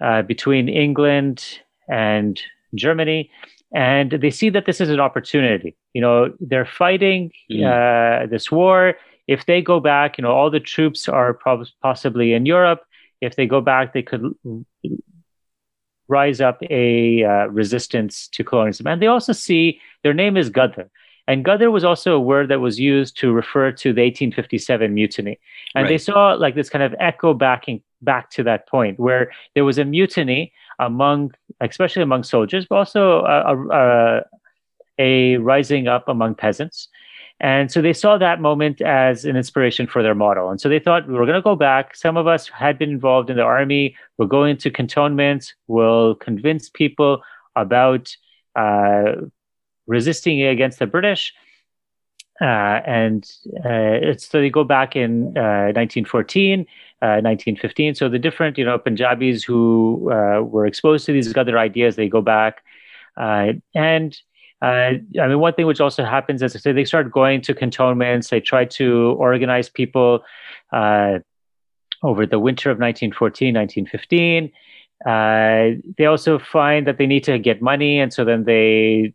[0.02, 2.42] uh, between England and
[2.76, 3.30] Germany,
[3.74, 5.76] and they see that this is an opportunity.
[5.94, 7.64] You know, they're fighting mm.
[7.66, 8.96] uh, this war.
[9.28, 11.38] If they go back, you know, all the troops are
[11.82, 12.82] possibly in Europe.
[13.20, 14.34] If they go back, they could
[16.08, 18.88] rise up a uh, resistance to colonialism.
[18.88, 20.90] And they also see their name is Ghadar.
[21.28, 25.40] And Ghadar was also a word that was used to refer to the 1857 mutiny.
[25.76, 25.90] And right.
[25.90, 29.78] they saw like this kind of echo backing back to that point where there was
[29.78, 34.22] a mutiny among, especially among soldiers, but also a, a,
[35.00, 36.90] a rising up among peasants.
[37.40, 40.50] And so they saw that moment as an inspiration for their model.
[40.50, 41.96] And so they thought, we're going to go back.
[41.96, 43.96] Some of us had been involved in the army.
[44.18, 45.54] We'll go into cantonments.
[45.68, 47.22] We'll convince people
[47.56, 48.16] about
[48.56, 49.14] uh,
[49.86, 51.34] resisting against the British.
[52.42, 53.30] Uh, and
[53.66, 56.66] uh, so they go back in 1914,
[57.02, 57.92] uh, 1915.
[57.92, 61.96] Uh, so the different, you know, Punjabis who uh, were exposed to these other ideas,
[61.96, 62.64] they go back.
[63.18, 64.18] and
[64.60, 68.30] I mean, one thing which also happens is they start going to cantonments.
[68.30, 70.24] They try to organize people
[72.04, 74.52] over the winter of 1914, 1915.
[75.06, 79.14] Uh, they also find that they need to get money, and so then they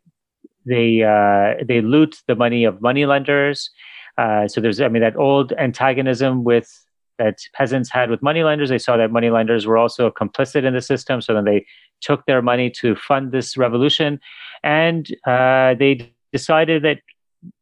[0.65, 3.71] they uh, they loot the money of moneylenders.
[4.19, 6.82] Uh, so there's, I mean, that old antagonism with
[7.19, 8.69] that peasants had with moneylenders.
[8.69, 11.21] They saw that moneylenders were also complicit in the system.
[11.21, 11.67] So then they
[12.01, 14.21] took their money to fund this revolution,
[14.63, 16.99] and uh, they decided that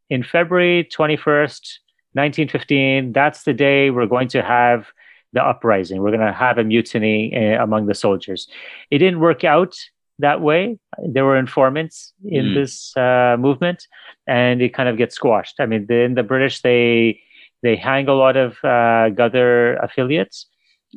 [0.08, 1.78] in February 21st,
[2.12, 4.86] 1915, that's the day we're going to have
[5.32, 6.02] the uprising.
[6.02, 8.48] We're going to have a mutiny uh, among the soldiers.
[8.90, 9.76] It didn't work out
[10.18, 10.78] that way.
[10.98, 12.54] There were informants in mm.
[12.54, 13.86] this uh, movement,
[14.26, 15.60] and it kind of gets squashed.
[15.60, 17.20] I mean, the, in the British, they
[17.62, 20.46] they hang a lot of uh, Ghadar affiliates,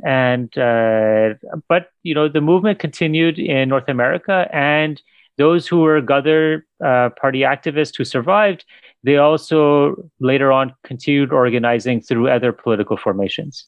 [0.03, 1.35] and uh,
[1.67, 5.01] but you know the movement continued in North America, and
[5.37, 8.65] those who were Ghadar uh, party activists who survived,
[9.03, 13.67] they also later on continued organizing through other political formations.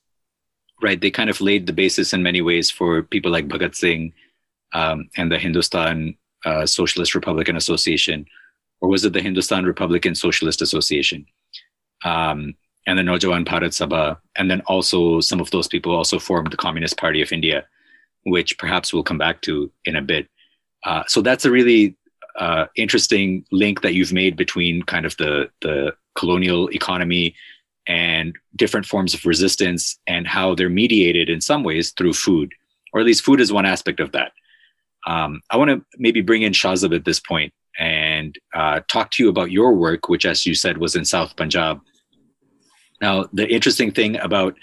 [0.82, 4.14] Right, they kind of laid the basis in many ways for people like Bhagat Singh
[4.74, 8.26] um, and the Hindustan uh, Socialist Republican Association,
[8.82, 11.26] or was it the Hindustan Republican Socialist Association?
[12.04, 12.56] Um,
[12.86, 16.58] and the Naujawan Bharat Sabha, and then also some of those people also formed the
[16.58, 17.66] Communist Party of India,
[18.24, 20.28] which perhaps we'll come back to in a bit.
[20.84, 21.96] Uh, so that's a really
[22.38, 27.36] uh, interesting link that you've made between kind of the the colonial economy
[27.88, 32.54] and different forms of resistance and how they're mediated in some ways through food,
[32.94, 34.32] or at least food is one aspect of that.
[35.06, 39.24] Um, I want to maybe bring in Shahzab at this point and uh, talk to
[39.24, 41.80] you about your work, which, as you said, was in South Punjab.
[43.02, 44.56] Now, the interesting thing about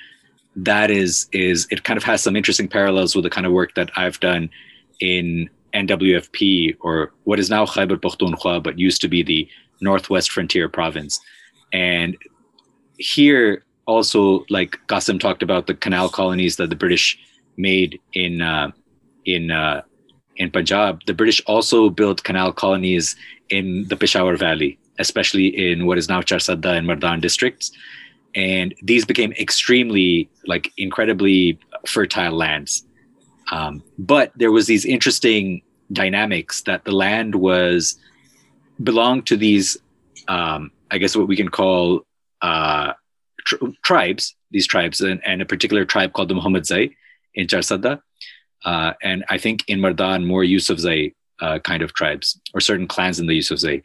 [0.56, 3.74] that is is it kind of has some interesting parallels with the kind of work
[3.74, 4.50] that I've done
[5.00, 9.48] in NWFP or what is now Khyber Pakhtunkhwa, but used to be the
[9.80, 11.20] Northwest Frontier Province.
[11.72, 12.16] And
[12.98, 17.18] here also, like Qasim talked about the canal colonies that the British
[17.56, 18.70] made in uh,
[19.24, 19.82] in uh,
[20.36, 23.16] in Punjab, the British also built canal colonies
[23.50, 27.72] in the Peshawar Valley, especially in what is now Charsadda and Mardan districts.
[28.34, 32.84] And these became extremely, like, incredibly fertile lands.
[33.50, 37.98] Um, but there was these interesting dynamics that the land was
[38.82, 39.76] belonged to these,
[40.28, 42.02] um, I guess, what we can call
[42.40, 42.94] uh,
[43.44, 44.34] tr- tribes.
[44.50, 46.90] These tribes, and, and, a particular tribe called the Muhammad Zai
[47.34, 48.02] in Charsadda
[48.64, 53.18] uh, and I think in Mardan, more Yusufzai uh, kind of tribes or certain clans
[53.18, 53.82] in the Yusufzai.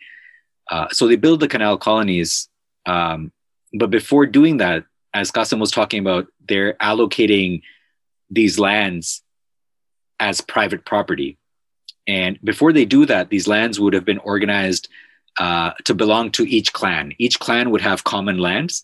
[0.70, 2.50] Uh, so they build the canal colonies.
[2.86, 3.32] Um,
[3.74, 7.62] but before doing that, as Qasim was talking about, they're allocating
[8.30, 9.24] these lands
[10.20, 11.38] as private property.
[12.08, 14.88] And before they do that, these lands would have been organized
[15.40, 17.14] uh, to belong to each clan.
[17.18, 18.84] Each clan would have common lands.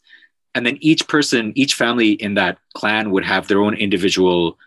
[0.55, 4.57] And then each person, each family in that clan would have their own individual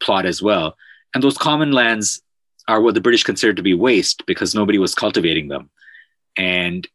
[0.00, 0.76] plot as well.
[1.14, 2.22] And those common lands
[2.68, 5.70] are what the British considered to be waste because nobody was cultivating them.
[6.36, 6.86] And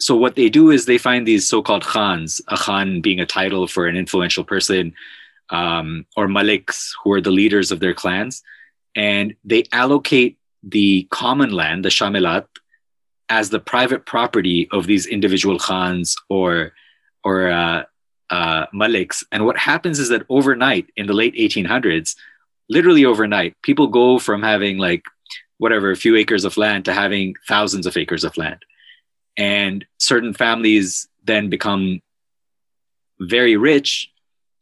[0.00, 3.66] so what they do is they find these so-called khans, a khan being a title
[3.66, 4.94] for an influential person,
[5.50, 8.42] um, or maliks who are the leaders of their clans,
[8.96, 12.46] and they allocate the common land, the shamilat,
[13.28, 16.72] as the private property of these individual khans or
[17.22, 17.84] or uh,
[18.30, 19.22] uh, maliks.
[19.30, 22.16] And what happens is that overnight in the late 1800s,
[22.70, 25.04] literally overnight, people go from having like
[25.58, 28.64] whatever, a few acres of land to having thousands of acres of land.
[29.40, 32.02] And certain families then become
[33.18, 34.12] very rich,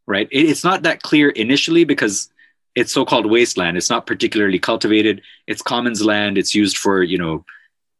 [0.07, 0.29] right?
[0.31, 2.31] It, it's not that clear initially because
[2.77, 3.77] it's so-called wasteland.
[3.77, 5.23] It's not particularly cultivated.
[5.49, 6.39] It's commons land.
[6.39, 7.45] It's used for, you know,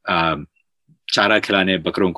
[0.07, 0.47] um,
[1.09, 2.15] chara khilane bakron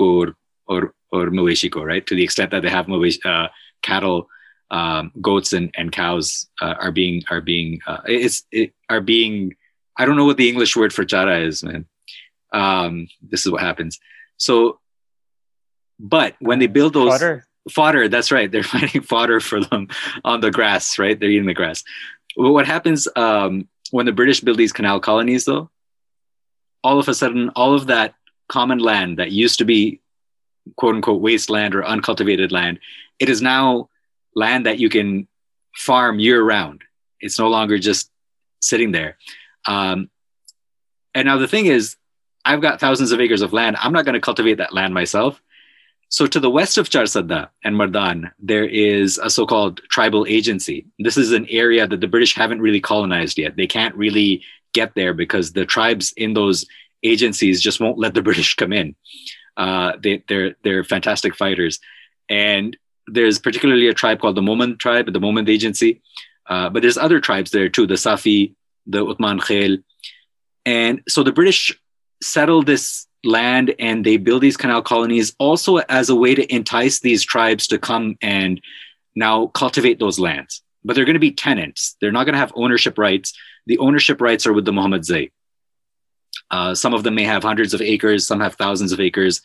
[0.66, 2.06] or, or right?
[2.06, 2.86] To the extent that they have
[3.24, 3.48] uh,
[3.80, 4.28] cattle,
[4.70, 9.56] um, goats, and, and cows uh, are being are being uh, it's it, are being.
[9.96, 11.86] I don't know what the English word for chara is, man.
[12.52, 13.98] Um, this is what happens.
[14.40, 14.80] So,
[15.98, 18.50] but when they build those fodder, fodder that's right.
[18.52, 19.88] They're finding fodder for them
[20.24, 21.18] on the grass, right?
[21.18, 21.84] They're eating the grass.
[22.36, 25.70] Well, what happens um, when the British build these canal colonies, though?
[26.82, 28.14] All of a sudden, all of that
[28.48, 30.00] common land that used to be
[30.76, 32.80] quote unquote wasteland or uncultivated land.
[33.18, 33.90] It is now
[34.34, 35.28] land that you can
[35.76, 36.82] farm year round.
[37.20, 38.10] It's no longer just
[38.62, 39.18] sitting there.
[39.66, 40.08] Um,
[41.14, 41.96] and now the thing is,
[42.44, 43.76] I've got thousands of acres of land.
[43.78, 45.40] I'm not going to cultivate that land myself.
[46.08, 50.86] So to the west of Charsadda and Mardan, there is a so-called tribal agency.
[50.98, 53.56] This is an area that the British haven't really colonized yet.
[53.56, 56.66] They can't really get there because the tribes in those
[57.04, 58.96] agencies just won't let the British come in.
[59.56, 61.80] Uh, they, they're they're fantastic fighters,
[62.28, 62.76] and
[63.06, 66.02] there's particularly a tribe called the Momand tribe, the Momand agency.
[66.46, 68.54] Uh, but there's other tribes there too, the Safi,
[68.86, 69.82] the Uthman Khel.
[70.66, 71.79] And so the British
[72.22, 77.00] settle this land and they build these canal colonies also as a way to entice
[77.00, 78.60] these tribes to come and
[79.14, 80.62] now cultivate those lands.
[80.84, 81.96] But they're going to be tenants.
[82.00, 83.36] They're not going to have ownership rights.
[83.66, 85.30] The ownership rights are with the Mohammedzai.
[86.50, 89.42] Uh, some of them may have hundreds of acres, some have thousands of acres,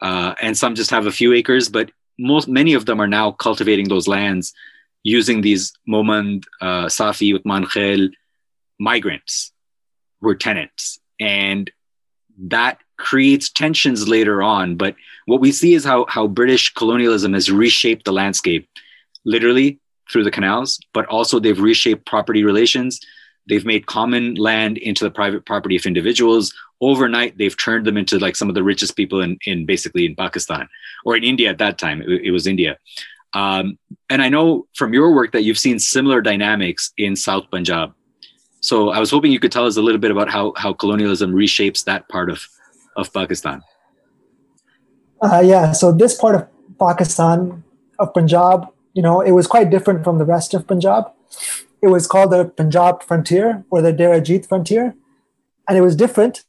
[0.00, 1.68] uh, and some just have a few acres.
[1.68, 4.54] But most many of them are now cultivating those lands
[5.02, 8.10] using these Momand, uh, Safi, Uthman Khel
[8.78, 9.52] migrants
[10.20, 11.00] who are tenants.
[11.20, 11.70] And
[12.46, 14.76] that creates tensions later on.
[14.76, 14.94] But
[15.26, 18.68] what we see is how, how British colonialism has reshaped the landscape,
[19.24, 19.78] literally
[20.10, 23.00] through the canals, but also they've reshaped property relations.
[23.48, 26.52] They've made common land into the private property of individuals.
[26.80, 30.14] Overnight, they've turned them into like some of the richest people in, in basically in
[30.14, 30.68] Pakistan
[31.04, 32.02] or in India at that time.
[32.02, 32.78] It, it was India.
[33.34, 33.78] Um,
[34.08, 37.92] and I know from your work that you've seen similar dynamics in South Punjab.
[38.68, 41.32] So I was hoping you could tell us a little bit about how, how colonialism
[41.32, 42.46] reshapes that part of,
[42.96, 43.62] of Pakistan.
[45.22, 46.46] Uh, yeah, so this part of
[46.78, 47.64] Pakistan,
[47.98, 51.10] of Punjab, you know, it was quite different from the rest of Punjab.
[51.80, 54.94] It was called the Punjab frontier or the Derajat frontier.
[55.66, 56.44] And it was different.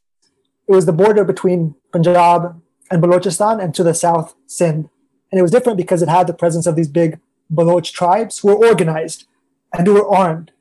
[0.68, 2.60] It was the border between Punjab
[2.90, 4.90] and Balochistan and to the south, Sindh.
[5.32, 7.18] And it was different because it had the presence of these big
[7.48, 9.26] Baloch tribes who were organized
[9.72, 10.52] and who were armed.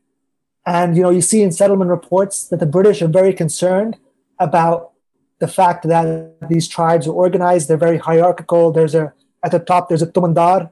[0.66, 3.98] And you know, you see in settlement reports that the British are very concerned
[4.40, 4.92] about
[5.40, 7.68] the fact that these tribes are organized.
[7.68, 8.72] They're very hierarchical.
[8.72, 10.72] There's a at the top there's a tumandar,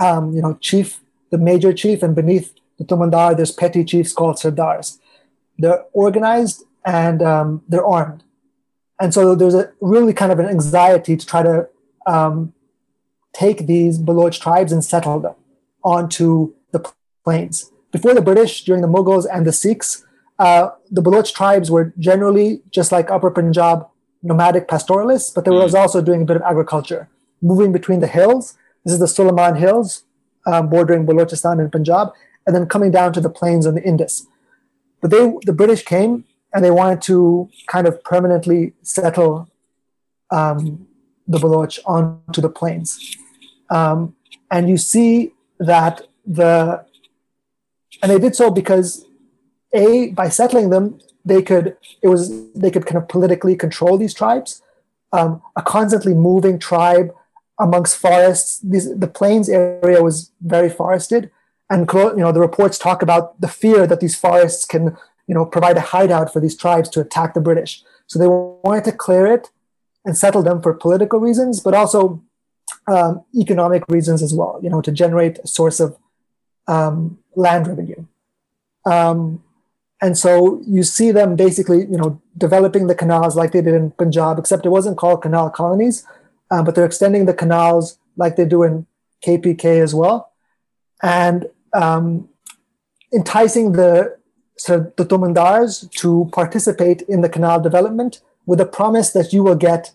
[0.00, 1.00] um, you know, chief,
[1.30, 4.98] the major chief, and beneath the tumandar there's petty chiefs called sardars.
[5.58, 8.24] They're organized and um, they're armed,
[9.00, 11.68] and so there's a really kind of an anxiety to try to
[12.06, 12.52] um,
[13.32, 15.34] take these Baloch tribes and settle them
[15.82, 16.92] onto the
[17.24, 20.04] plains before the British, during the Mughals and the Sikhs,
[20.38, 23.86] uh, the Baloch tribes were generally just like Upper Punjab
[24.22, 25.74] nomadic pastoralists, but they were mm.
[25.74, 27.08] also doing a bit of agriculture,
[27.40, 28.58] moving between the hills.
[28.84, 30.04] This is the Sulayman Hills,
[30.46, 32.12] um, bordering Balochistan and Punjab,
[32.46, 34.26] and then coming down to the plains on the Indus.
[35.00, 39.48] But they, the British came and they wanted to kind of permanently settle
[40.30, 40.86] um,
[41.26, 43.16] the Baloch onto the plains.
[43.70, 44.14] Um,
[44.50, 46.84] and you see that the
[48.02, 49.06] and they did so because
[49.72, 54.14] a by settling them they could it was they could kind of politically control these
[54.14, 54.62] tribes.
[55.12, 57.14] Um, a constantly moving tribe
[57.58, 61.30] amongst forests these, the plains area was very forested.
[61.68, 65.44] And you know the reports talk about the fear that these forests can you know
[65.44, 67.82] provide a hideout for these tribes to attack the british.
[68.06, 69.50] So they wanted to clear it
[70.04, 72.22] and settle them for political reasons but also
[72.86, 75.96] um, economic reasons as well you know to generate a source of
[76.66, 78.04] um, land revenue.
[78.84, 79.42] Um,
[80.00, 83.92] and so you see them basically, you know, developing the canals like they did in
[83.92, 86.06] Punjab, except it wasn't called canal colonies,
[86.50, 88.86] uh, but they're extending the canals like they do in
[89.24, 90.32] KPK as well,
[91.02, 92.28] and um,
[93.12, 94.16] enticing the
[94.58, 99.42] sort of the tumandars to participate in the canal development with a promise that you
[99.42, 99.92] will get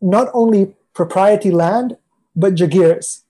[0.00, 1.96] not only propriety land
[2.34, 3.22] but jagirs,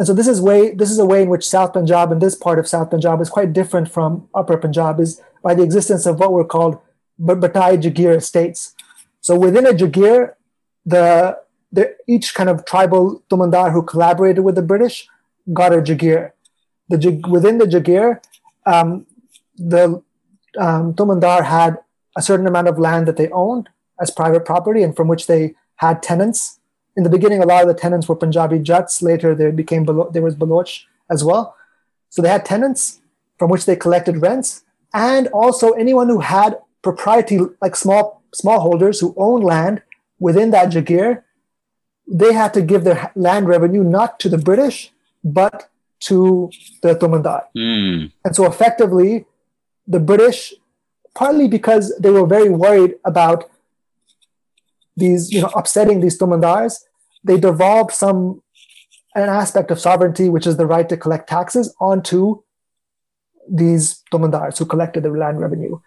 [0.00, 2.34] and so this is way this is a way in which South Punjab and this
[2.34, 6.18] part of South Punjab is quite different from Upper Punjab is by the existence of
[6.18, 6.78] what were called
[7.20, 8.74] Batai Jagir estates.
[9.20, 10.36] So within a Jagir,
[10.86, 11.38] the,
[11.70, 15.06] the each kind of tribal Tumandar who collaborated with the British
[15.52, 16.32] got a Jagir.
[16.88, 18.22] The within the Jagir,
[18.64, 19.04] um,
[19.54, 20.02] the
[20.58, 21.76] um, Tumandar had
[22.16, 23.68] a certain amount of land that they owned
[24.00, 26.59] as private property and from which they had tenants
[26.96, 29.02] in the beginning, a lot of the tenants were Punjabi Jats.
[29.02, 30.68] Later, there became there was Baloch
[31.10, 31.56] as well.
[32.08, 33.00] So they had tenants
[33.38, 39.14] from which they collected rents, and also anyone who had propriety, like small smallholders who
[39.16, 39.82] owned land
[40.18, 41.22] within that Jagir,
[42.06, 45.68] they had to give their land revenue not to the British but
[46.00, 46.50] to
[46.82, 47.44] the Tumandar.
[47.56, 48.12] Mm.
[48.24, 49.26] And so effectively,
[49.86, 50.54] the British,
[51.14, 53.50] partly because they were very worried about
[54.96, 56.74] these, you know, upsetting these tumandars,
[57.24, 58.42] they devolved some
[59.14, 62.42] an aspect of sovereignty, which is the right to collect taxes, onto
[63.48, 65.80] these tumandars who collected the land revenue.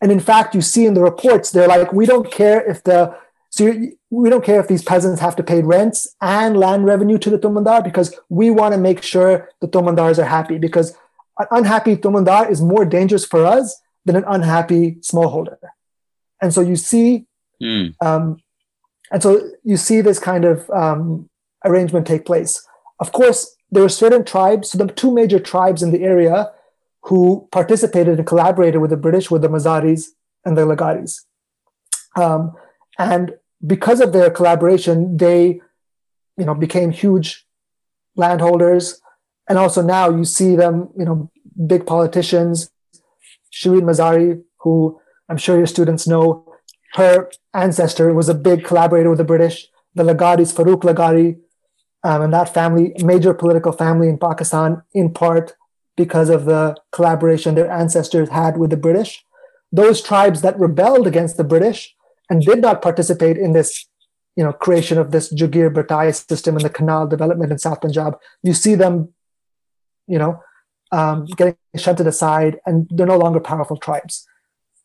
[0.00, 3.14] And in fact, you see in the reports, they're like, we don't care if the
[3.50, 3.72] so
[4.10, 7.38] we don't care if these peasants have to pay rents and land revenue to the
[7.38, 10.96] tumandar because we want to make sure the tumandars are happy because
[11.38, 15.56] an unhappy tumandar is more dangerous for us than an unhappy smallholder.
[16.42, 17.26] And so you see,
[17.64, 17.94] mm.
[18.00, 18.36] um,
[19.10, 21.28] and so you see this kind of um,
[21.64, 22.66] arrangement take place.
[23.00, 26.50] Of course, there were certain tribes, so the two major tribes in the area
[27.02, 30.06] who participated and collaborated with the British were the Mazaris
[30.44, 31.20] and the Legharis.
[32.16, 32.52] Um,
[32.98, 33.34] and
[33.66, 35.60] because of their collaboration, they,
[36.36, 37.46] you know, became huge
[38.16, 39.00] landholders.
[39.48, 41.30] And also now you see them, you know,
[41.66, 42.70] big politicians.
[43.52, 46.43] Shirin Mazari, who I'm sure your students know,
[46.94, 49.68] her ancestor was a big collaborator with the British.
[49.94, 51.38] The Legharis, Farooq Leghari,
[52.02, 55.54] um, and that family, major political family in Pakistan, in part
[55.96, 59.24] because of the collaboration their ancestors had with the British.
[59.72, 61.94] Those tribes that rebelled against the British
[62.28, 63.86] and did not participate in this,
[64.36, 68.18] you know, creation of this Jagir Batai system and the canal development in South Punjab,
[68.42, 69.12] you see them,
[70.06, 70.42] you know,
[70.92, 74.26] um, getting shunted aside, and they're no longer powerful tribes.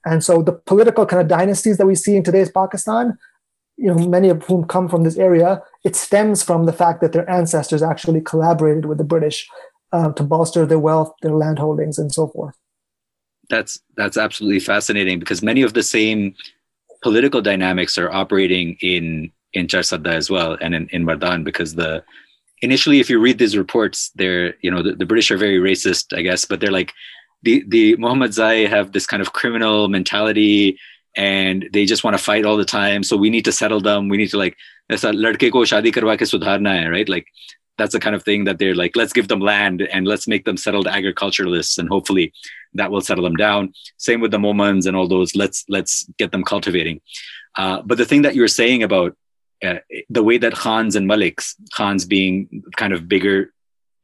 [0.05, 3.17] And so the political kind of dynasties that we see in today's Pakistan
[3.79, 7.13] you know, many of whom come from this area, it stems from the fact that
[7.13, 9.47] their ancestors actually collaborated with the British
[9.93, 12.55] uh, to bolster their wealth, their land holdings, and so forth.
[13.49, 16.35] That's that's absolutely fascinating because many of the same
[17.01, 22.03] political dynamics are operating in in Charsadda as well and in, in Mardan because the
[22.61, 26.15] initially if you read these reports they're you know the, the British are very racist
[26.15, 26.93] I guess but they're like
[27.43, 30.77] the the Muhammad Zai have this kind of criminal mentality
[31.15, 33.03] and they just want to fight all the time.
[33.03, 34.09] So we need to settle them.
[34.09, 34.55] We need to like,
[34.89, 37.09] ladke ko shadi ke sudharna hai, right?
[37.09, 37.27] Like
[37.77, 40.45] that's the kind of thing that they're like, let's give them land and let's make
[40.45, 42.33] them settled agriculturalists, and hopefully
[42.73, 43.73] that will settle them down.
[43.97, 45.35] Same with the Momans and all those.
[45.35, 47.01] Let's let's get them cultivating.
[47.55, 49.15] Uh, but the thing that you were saying about
[49.63, 49.79] uh,
[50.09, 53.53] the way that Khans and Maliks, Khans being kind of bigger,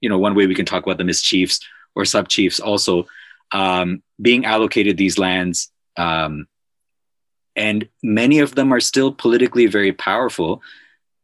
[0.01, 1.59] you know, one way we can talk about them is chiefs
[1.95, 3.05] or sub chiefs also
[3.51, 5.71] um, being allocated these lands.
[5.97, 6.47] Um,
[7.55, 10.61] and many of them are still politically very powerful.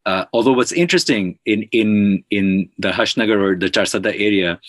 [0.05, 4.59] Uh, although what's interesting in in in the Hashtnagar or the Charsadda area,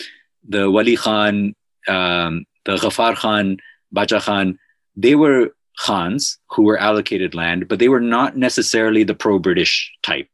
[0.47, 1.55] the Wali Khan,
[1.89, 3.57] um, the Ghaffar Khan,
[3.93, 4.59] Bacha Khan,
[4.97, 10.29] they were Khans who were allocated land, but they were not necessarily the pro-British type.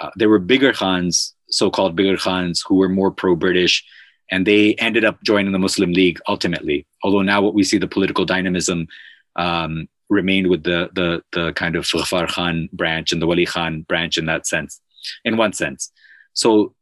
[0.00, 3.84] Uh, there were bigger Khans, so-called bigger Khans, who were more pro-British,
[4.30, 6.86] and they ended up joining the Muslim League ultimately.
[7.02, 8.88] Although now what we see the political dynamism
[9.36, 13.82] um, remained with the the the kind of Ghaffar Khan branch and the Wali Khan
[13.82, 14.80] branch in that sense,
[15.24, 15.92] in one sense.
[16.34, 16.74] So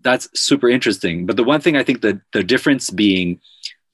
[0.00, 1.26] that's super interesting.
[1.26, 3.40] But the one thing I think that the difference being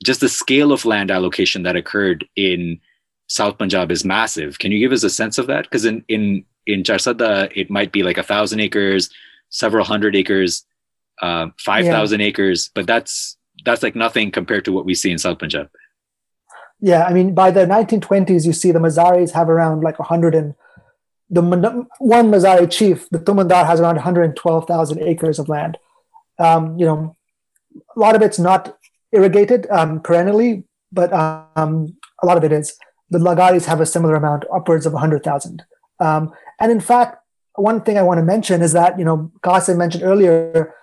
[0.05, 2.80] just the scale of land allocation that occurred in
[3.28, 4.59] South Punjab is massive.
[4.59, 5.64] Can you give us a sense of that?
[5.64, 9.11] Because in in in Charsadda, it might be like a thousand acres,
[9.51, 10.64] several hundred acres,
[11.22, 12.26] uh, five thousand yeah.
[12.26, 15.68] acres, but that's that's like nothing compared to what we see in South Punjab.
[16.80, 20.54] Yeah, I mean, by the 1920s, you see the Mazaris have around like 100 and
[21.30, 21.42] the
[21.98, 25.76] one Mazari chief, the Tumandar, has around 112,000 acres of land.
[26.38, 27.16] Um, you know,
[27.94, 28.78] a lot of it's not
[29.12, 32.78] irrigated um, perennially, but um, a lot of it is.
[33.10, 35.62] The Legharis have a similar amount, upwards of 100,000.
[36.00, 37.18] Um, and in fact,
[37.56, 40.74] one thing I want to mention is that, you know, Qasim mentioned earlier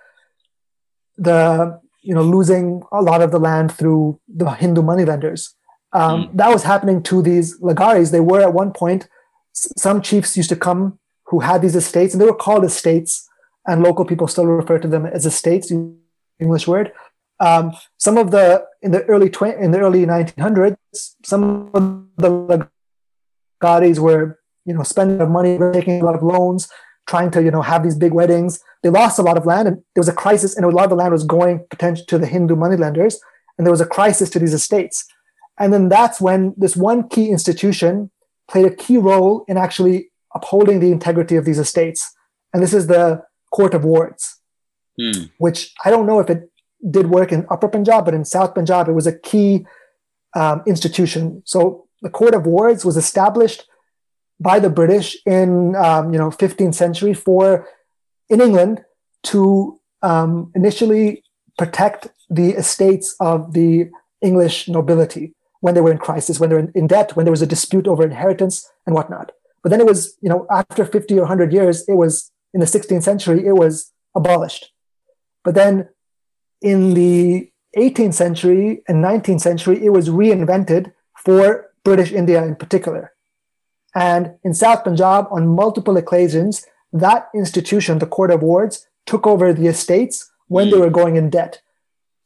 [1.18, 5.54] the, you know, losing a lot of the land through the Hindu moneylenders.
[5.92, 6.36] Um, mm.
[6.36, 8.10] That was happening to these Legharis.
[8.10, 9.08] They were at one point,
[9.52, 13.28] some chiefs used to come who had these estates, and they were called estates,
[13.66, 15.72] and local people still refer to them as estates,
[16.38, 16.92] English word.
[17.40, 20.76] Um, some of the in the early tw- in the early 1900s,
[21.24, 22.68] some of the
[23.62, 26.68] Legharis were you know spending money, taking a lot of loans,
[27.06, 28.60] trying to you know have these big weddings.
[28.82, 30.90] They lost a lot of land, and there was a crisis, and a lot of
[30.90, 33.20] the land was going potentially to the Hindu moneylenders,
[33.56, 35.06] and there was a crisis to these estates.
[35.58, 38.10] And then that's when this one key institution
[38.48, 42.14] played a key role in actually upholding the integrity of these estates.
[42.52, 44.40] And this is the Court of Wards,
[45.00, 45.24] hmm.
[45.38, 46.50] which I don't know if it
[46.90, 49.66] did work in Upper Punjab, but in South Punjab, it was a key
[50.34, 51.42] um, institution.
[51.44, 53.66] So the Court of Wards was established
[54.38, 57.68] by the British in um, you know 15th century for
[58.28, 58.84] in England
[59.24, 61.24] to um, initially
[61.58, 66.70] protect the estates of the English nobility when they were in crisis, when they were
[66.74, 69.32] in, debt, when there was a dispute over inheritance and whatnot.
[69.62, 72.66] But then it was, you know, after 50 or 100 years, it was in the
[72.66, 74.72] 16th century, it was abolished.
[75.44, 75.88] But then
[76.60, 80.92] in the 18th century and 19th century, it was reinvented
[81.24, 83.12] for British India in particular.
[83.96, 89.54] And in South Punjab, on multiple occasions, that institution, the Court of Wards, took over
[89.54, 90.82] the estates when they hmm.
[90.82, 91.62] were going in debt.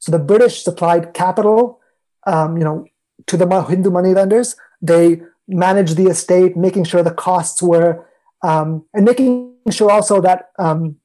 [0.00, 1.80] So the British supplied capital,
[2.26, 2.86] um, you know,
[3.26, 4.56] to the Hindu moneylenders.
[4.82, 8.06] They managed the estate, making sure the costs were,
[8.42, 10.96] um, and making sure also that, um,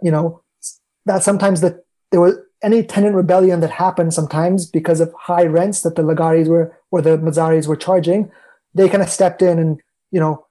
[0.00, 0.42] you know,
[1.06, 5.80] that sometimes that there was any tenant rebellion that happened sometimes because of high rents
[5.82, 8.30] that the Legharis were or the Mazaris were charging,
[8.74, 9.80] they kind of stepped in and
[10.10, 10.46] you know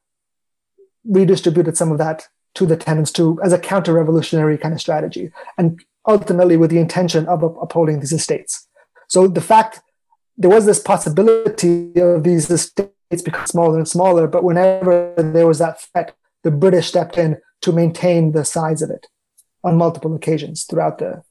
[1.06, 5.80] redistributed some of that to the tenants to as a counter-revolutionary kind of strategy, and
[6.08, 8.68] ultimately with the intention of upholding these estates.
[9.08, 9.82] So the fact
[10.38, 15.60] there was this possibility of these estates becoming smaller and smaller, but whenever there was
[15.60, 19.08] that threat, the British stepped in to maintain the size of it
[19.64, 21.24] on multiple occasions throughout the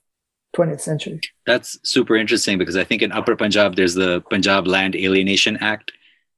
[0.56, 1.20] 20th century.
[1.46, 5.92] That's super interesting because I think in Upper Punjab, there's the Punjab Land Alienation Act,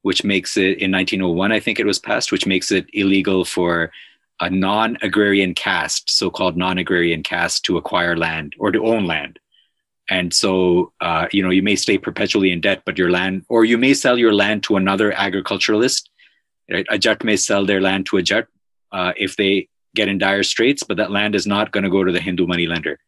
[0.08, 3.92] which makes it in 1901, I think it was passed, which makes it illegal for
[4.40, 9.04] a non agrarian caste, so called non agrarian caste, to acquire land or to own
[9.04, 9.38] land.
[10.08, 13.66] And so, uh, you know, you may stay perpetually in debt, but your land, or
[13.66, 16.08] you may sell your land to another agriculturalist.
[16.72, 16.86] Right?
[16.88, 18.46] A Jat may sell their land to a Jat
[18.92, 22.02] uh, if they get in dire straits, but that land is not going to go
[22.02, 22.98] to the Hindu money lender.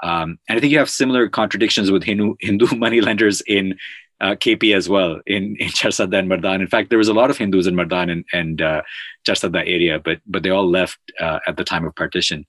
[0.00, 3.76] Um, and I think you have similar contradictions with Hindu, Hindu money lenders in
[4.20, 6.60] uh, KP as well, in, in Charsadda and Mardan.
[6.60, 8.82] In fact, there was a lot of Hindus in Mardan and, and uh,
[9.26, 12.46] Charsadda area, but but they all left uh, at the time of partition.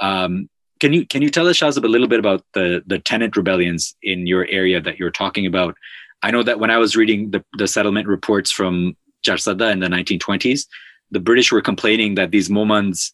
[0.00, 0.48] Um,
[0.80, 3.96] can you can you tell us, Shahzab, a little bit about the the tenant rebellions
[4.02, 5.74] in your area that you're talking about?
[6.22, 9.88] I know that when I was reading the, the settlement reports from Charsadda in the
[9.88, 10.66] 1920s,
[11.10, 13.12] the British were complaining that these Momans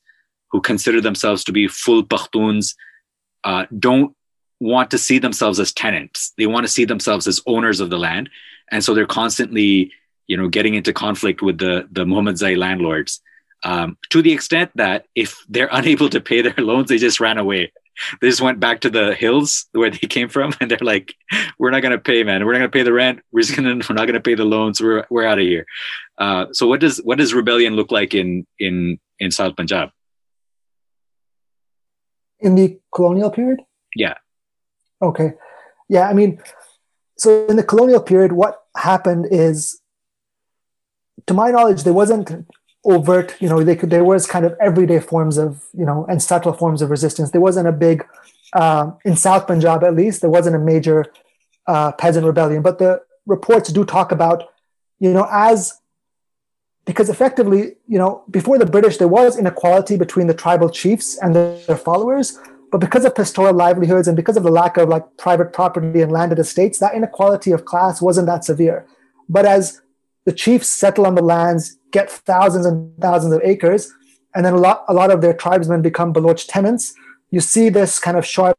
[0.51, 2.75] who consider themselves to be full Pakhtuns
[3.45, 4.15] uh, don't
[4.63, 6.33] want to see themselves as tenants.
[6.39, 8.31] They want to see themselves as owners of the land,
[8.71, 9.93] and so they're constantly,
[10.29, 13.21] you know, getting into conflict with the the Mohammedzai landlords.
[13.65, 17.39] Um, to the extent that if they're unable to pay their loans, they just ran
[17.39, 17.73] away.
[18.21, 21.15] They just went back to the hills where they came from, and they're like,
[21.59, 22.47] "We're not going to pay, man.
[22.47, 23.21] We're not going to pay the rent.
[23.33, 24.81] We're just gonna, we're not going to pay the loans.
[24.81, 25.67] We're we're out of here."
[26.19, 29.91] Uh, so, what does what does rebellion look like in in in South Punjab?
[32.39, 33.61] In the colonial period.
[33.95, 34.15] Yeah.
[35.03, 35.35] Okay.
[35.89, 36.41] Yeah, I mean,
[37.19, 39.81] so in the colonial period, what happened is,
[41.27, 42.47] to my knowledge, there wasn't
[42.85, 46.23] overt, you know, they could, there was kind of everyday forms of, you know, and
[46.23, 47.31] subtle forms of resistance.
[47.31, 48.05] There wasn't a big,
[48.55, 51.07] uh, in South Punjab at least, there wasn't a major
[51.67, 52.63] uh, peasant rebellion.
[52.63, 54.49] But the reports do talk about,
[54.99, 55.79] you know, as
[56.85, 61.35] because effectively, you know, before the British, there was inequality between the tribal chiefs and
[61.37, 62.39] their followers.
[62.73, 66.11] But because of pastoral livelihoods and because of the lack of like private property and
[66.11, 68.87] landed estates, that inequality of class wasn't that severe.
[69.29, 69.83] But as
[70.25, 73.93] the chiefs settle on the lands, get thousands and thousands of acres,
[74.35, 76.95] and then a lot, a lot of their tribesmen become Baloch tenants,
[77.31, 78.57] you see this kind of sharp,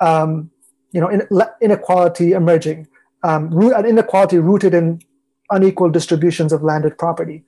[0.00, 0.52] um,
[0.92, 1.26] you know, in,
[1.60, 2.86] inequality emerging.
[3.24, 5.02] Um, root, an inequality rooted in
[5.50, 7.42] unequal distributions of landed property.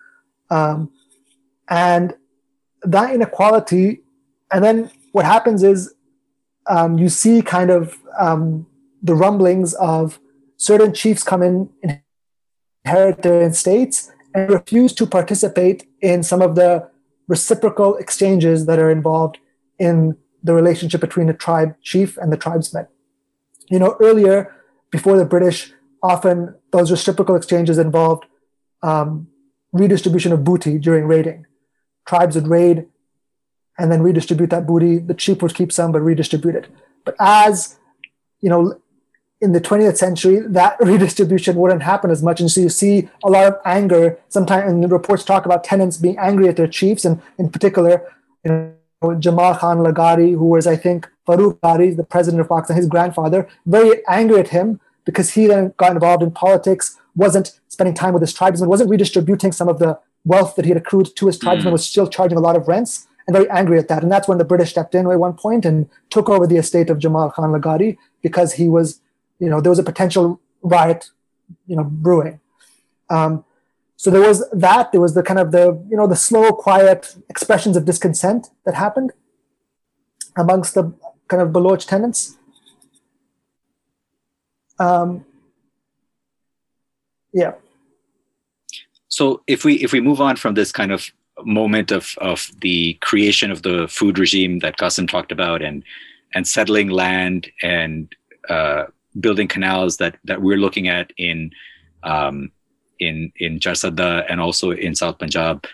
[0.51, 0.91] Um,
[1.69, 2.15] and
[2.83, 4.01] that inequality,
[4.53, 5.95] and then what happens is
[6.69, 8.67] um, you see kind of um,
[9.01, 10.19] the rumblings of
[10.57, 12.01] certain chiefs come in, and
[12.85, 16.91] inherit their estates, and refuse to participate in some of the
[17.29, 19.39] reciprocal exchanges that are involved
[19.79, 22.89] in the relationship between the tribe chief and the tribesmen.
[23.71, 24.53] You know, earlier,
[24.91, 28.25] before the British, often those reciprocal exchanges involved
[28.83, 29.29] um,
[29.73, 31.47] redistribution of booty during raiding.
[32.05, 32.87] Tribes would raid
[33.79, 34.99] and then redistribute that booty.
[34.99, 36.69] The chief would keep some, but redistribute it.
[37.05, 37.79] But as
[38.41, 38.79] you know,
[39.41, 43.31] in the 20th century, that redistribution wouldn't happen as much, and so you see a
[43.31, 44.19] lot of anger.
[44.29, 48.03] Sometimes, and the reports talk about tenants being angry at their chiefs, and in particular,
[48.45, 52.77] you know, Jamal Khan Leghari, who was, I think, Farooq Leghari, the president of Pakistan,
[52.77, 57.95] his grandfather, very angry at him because he then got involved in politics, wasn't spending
[57.95, 61.27] time with his tribesmen, wasn't redistributing some of the wealth that he had accrued to
[61.27, 61.73] his tribesmen, mm.
[61.73, 64.03] was still charging a lot of rents and very angry at that.
[64.03, 66.91] And that's when the British stepped in at one point and took over the estate
[66.91, 69.01] of Jamal Khan Leghari because he was,
[69.39, 71.11] you know, there was a potential riot,
[71.67, 72.41] you know, brewing.
[73.11, 73.45] Um,
[73.97, 74.93] so there was that.
[74.93, 78.75] There was the kind of the, you know, the slow, quiet expressions of discontent that
[78.75, 79.13] happened
[80.37, 80.93] amongst the
[81.29, 82.37] kind of Baloch tenants.
[84.79, 85.25] Um,
[87.33, 87.53] yeah.
[89.09, 91.11] So if we if we move on from this kind of
[91.43, 95.83] moment of of the creation of the food regime that Qasim talked about, and
[96.35, 98.15] and settling land and
[98.49, 98.85] uh,
[99.21, 101.51] building canals that that we're looking at in
[102.03, 102.53] um,
[103.01, 105.67] in in Charsadda and also in South Punjab.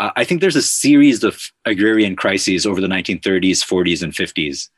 [0.00, 4.68] I think there's a series of agrarian crises over the 1930s, 40s, and 50s.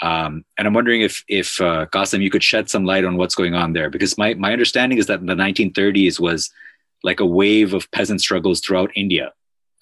[0.00, 3.34] Um, and I'm wondering if, if uh, Qasim, you could shed some light on what's
[3.34, 6.50] going on there, because my, my understanding is that the 1930s was
[7.02, 9.32] like a wave of peasant struggles throughout India.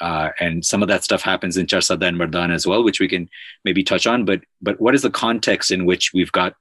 [0.01, 3.09] Uh, and some of that stuff happens in Charsadda and Mardan as well, which we
[3.09, 3.29] can
[3.65, 4.25] maybe touch on.
[4.25, 6.55] But but what is the context in which we've got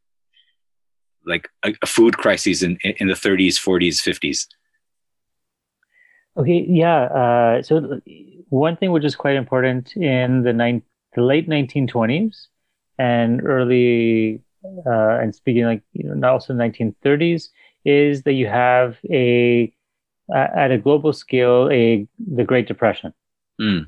[1.26, 4.48] like a, a food crisis in in the 30s, 40s, 50s?
[6.38, 7.04] Okay, yeah.
[7.04, 8.00] Uh, so
[8.50, 10.82] one thing which is quite important in the,
[11.16, 12.48] the late 1920s
[12.98, 14.42] and early
[14.86, 17.50] uh, and speaking like you know also 1930s
[17.84, 19.74] is that you have a
[20.34, 23.14] at a global scale a the Great Depression.
[23.62, 23.88] Mm.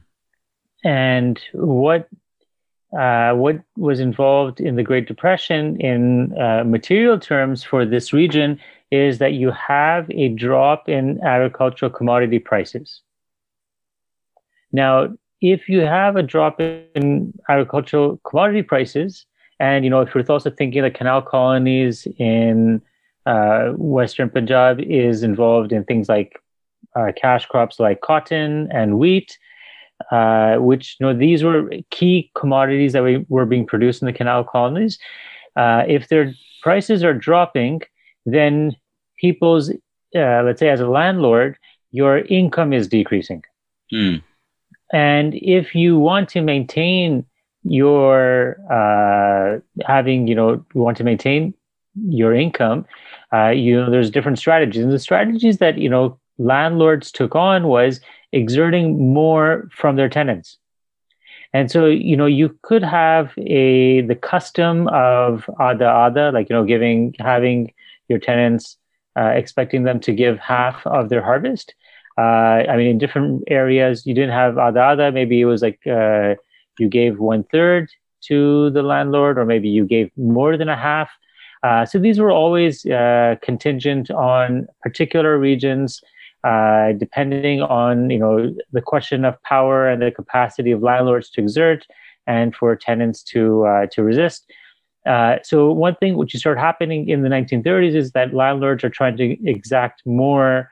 [0.84, 2.08] And what
[2.98, 8.60] uh, what was involved in the Great Depression in uh, material terms for this region
[8.92, 13.02] is that you have a drop in agricultural commodity prices.
[14.72, 15.10] Now,
[15.42, 19.26] if you have a drop in agricultural commodity prices,
[19.60, 22.80] and you know, if you're also thinking the canal colonies in
[23.26, 26.40] uh, Western Punjab is involved in things like
[26.96, 29.40] uh, cash crops like cotton and wheat,
[30.12, 34.14] uh, which you know these were key commodities that we, were being produced in the
[34.14, 35.00] canal colonies.
[35.56, 37.82] Uh, if their prices are dropping,
[38.26, 38.76] then
[39.18, 39.70] people's,
[40.16, 41.58] uh, let's say, as a landlord,
[41.92, 43.44] your income is decreasing.
[43.94, 44.24] Mm.
[44.92, 47.26] And if you want to maintain
[47.64, 51.54] your uh, having, you know, you want to maintain
[51.96, 52.86] your income,
[53.34, 54.84] uh, you know, there's different strategies.
[54.84, 58.02] And the strategies that, you know, landlords took on was
[58.34, 60.58] exerting more from their tenants.
[61.54, 66.56] And so, you know, you could have a the custom of ada ada, like you
[66.56, 67.74] know, giving having
[68.10, 68.78] your tenants
[69.16, 71.76] uh, expecting them to give half of their harvest.
[72.18, 75.12] Uh, I mean, in different areas, you didn't have ada ada.
[75.12, 76.36] Maybe it was like uh,
[76.80, 77.90] you gave one third
[78.30, 81.10] to the landlord, or maybe you gave more than a half.
[81.62, 86.02] Uh, so these were always uh, contingent on particular regions,
[86.44, 91.42] uh, depending on you know the question of power and the capacity of landlords to
[91.42, 91.86] exert,
[92.28, 94.52] and for tenants to to resist.
[95.06, 99.18] Uh, so one thing which started happening in the 1930s is that landlords are trying
[99.18, 100.72] to exact more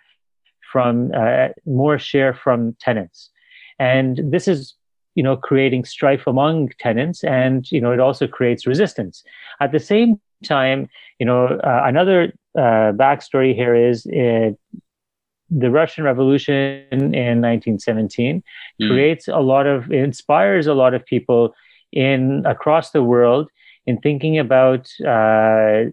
[0.72, 3.30] from uh, more share from tenants,
[3.78, 4.74] and this is
[5.16, 9.24] you know creating strife among tenants, and you know it also creates resistance.
[9.60, 10.88] At the same time,
[11.20, 14.52] you know uh, another uh, backstory here is uh,
[15.52, 18.42] the Russian Revolution in 1917
[18.82, 18.90] mm.
[18.90, 21.54] creates a lot of inspires a lot of people
[21.92, 23.50] in across the world
[23.86, 25.84] in thinking about uh,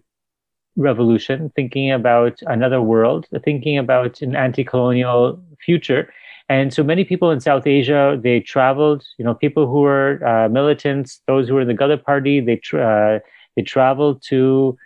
[0.77, 6.11] revolution, thinking about another world, thinking about an anti-colonial future.
[6.47, 10.49] And so many people in South Asia, they traveled, you know, people who were uh,
[10.49, 13.19] militants, those who were in the Ghadar party, they, tra- uh,
[13.55, 14.77] they traveled to,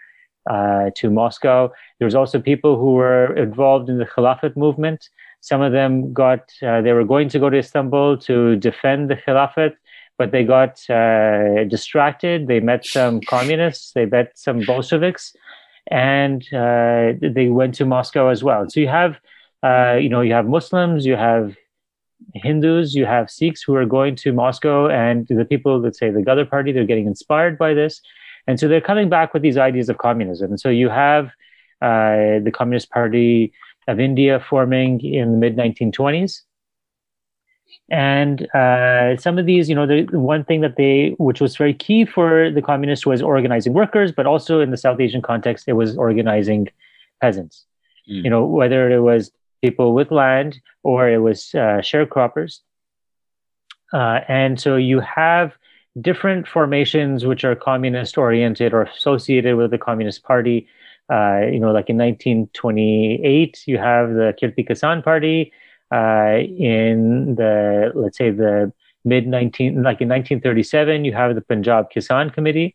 [0.49, 1.71] uh, to Moscow.
[2.03, 5.09] There was also people who were involved in the Khilafat movement.
[5.39, 9.15] Some of them got, uh, they were going to go to Istanbul to defend the
[9.15, 9.73] Khilafat
[10.17, 12.47] but they got uh, distracted.
[12.47, 15.35] They met some communists, they met some Bolsheviks,
[15.89, 18.69] and uh, they went to Moscow as well.
[18.69, 19.19] So you have,
[19.63, 21.55] uh, you know, you have Muslims, you have
[22.35, 26.21] Hindus, you have Sikhs who are going to Moscow, and the people that say the
[26.21, 28.01] Ghadar party, they're getting inspired by this,
[28.47, 30.51] and so they're coming back with these ideas of communism.
[30.51, 31.31] And so you have
[31.83, 33.53] uh, the Communist Party
[33.87, 36.41] of India forming in the mid 1920s
[37.89, 41.73] and uh, some of these, you know, the one thing that they, which was very
[41.73, 45.73] key for the communists, was organizing workers, but also in the South Asian context, it
[45.73, 46.69] was organizing
[47.21, 47.65] peasants.
[48.09, 48.23] Mm.
[48.23, 49.31] You know, whether it was
[49.61, 52.59] people with land or it was uh, sharecroppers.
[53.93, 55.53] Uh, and so you have
[56.01, 60.67] different formations which are communist oriented or associated with the Communist Party.
[61.11, 65.51] Uh, you know, like in 1928, you have the Kirti Kisan Party
[65.91, 68.71] uh, in the let's say the
[69.05, 72.73] mid 19 like in 1937 you have the punjab kisan committee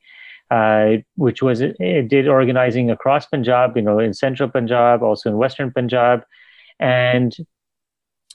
[0.50, 5.36] uh, which was it did organizing across punjab you know in central punjab also in
[5.36, 6.22] western punjab.
[6.80, 7.36] And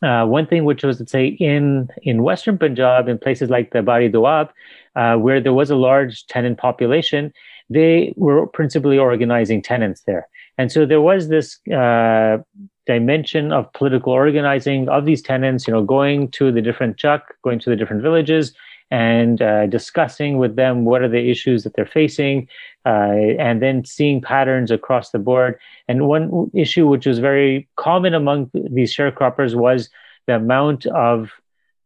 [0.02, 3.82] uh, one thing which was let's say in in western punjab in places like the
[3.82, 4.50] bari doab
[4.96, 7.32] uh, where there was a large tenant population
[7.70, 12.38] they were principally organizing tenants there and so there was this uh,
[12.86, 17.60] dimension of political organizing of these tenants, you know, going to the different chak, going
[17.60, 18.54] to the different villages,
[18.92, 22.48] and uh, discussing with them what are the issues that they're facing,
[22.86, 25.58] uh, and then seeing patterns across the board.
[25.88, 29.90] And one issue which was very common among these sharecroppers was
[30.28, 31.32] the amount of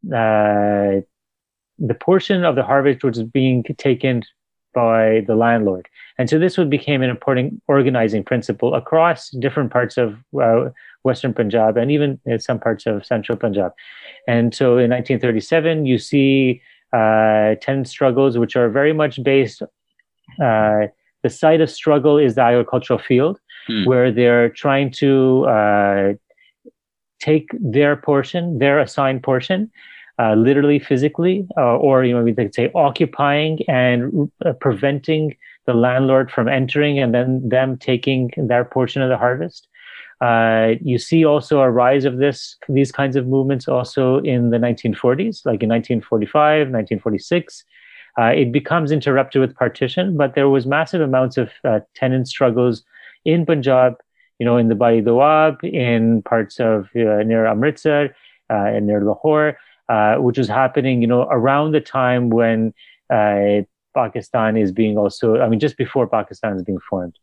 [0.07, 1.01] uh,
[1.80, 4.23] the portion of the harvest which is being taken
[4.74, 5.88] by the landlord.
[6.18, 10.70] And so this would became an important organizing principle across different parts of uh,
[11.03, 13.72] Western Punjab and even in some parts of Central Punjab.
[14.28, 16.61] And so in 1937, you see
[16.93, 19.61] uh, tenant struggles, which are very much based.
[20.41, 20.88] Uh,
[21.24, 23.86] the site of struggle is the agricultural field, hmm.
[23.86, 26.13] where they're trying to uh,
[27.20, 29.72] take their portion, their assigned portion,
[30.20, 35.74] uh, literally, physically, uh, or you know, we could say occupying and uh, preventing the
[35.74, 39.68] landlord from entering, and then them taking their portion of the harvest.
[40.20, 44.57] Uh, you see also a rise of this these kinds of movements also in the
[44.57, 47.63] 1940s, like in 1945, 1946.
[48.20, 51.51] Uh, it becomes interrupted with partition, but there was massive amounts of
[51.93, 52.84] tenant struggles
[53.26, 53.93] in Punjab,
[54.39, 58.15] you know, in the Bari Doab, in parts of near Amritsar,
[58.49, 59.57] uh, and near Lahore,
[59.90, 62.74] uh, which was happening, you know, around the time when
[63.98, 67.18] Pakistan is being also, I mean, just before Pakistan is being formed.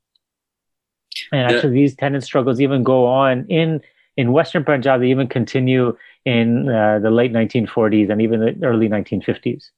[1.32, 1.82] And actually, yeah.
[1.82, 3.80] these tenant struggles even go on in
[4.16, 5.00] in Western Punjab.
[5.00, 9.70] They even continue in uh, the late 1940s and even the early 1950s.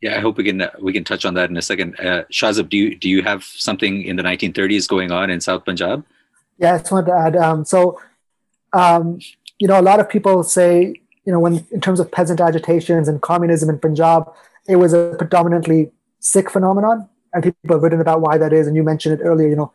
[0.00, 1.98] Yeah, I hope we can uh, we can touch on that in a second.
[2.00, 5.64] Uh, Shahzab, do you do you have something in the 1930s going on in South
[5.64, 6.04] Punjab?
[6.58, 7.36] Yeah, I just wanted to add.
[7.36, 8.00] Um, so,
[8.72, 9.18] um,
[9.58, 10.94] you know, a lot of people say,
[11.30, 14.24] you know, when in terms of peasant agitations and communism in Punjab,
[14.66, 18.66] it was a predominantly Sikh phenomenon, and people have written about why that is.
[18.66, 19.46] And you mentioned it earlier.
[19.46, 19.72] You know,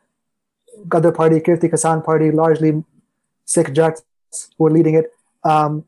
[0.89, 2.83] Ghadar Party, Kirti Kisan Party, largely
[3.45, 4.03] Sikh Jats
[4.57, 5.13] who were leading it,
[5.45, 5.85] um,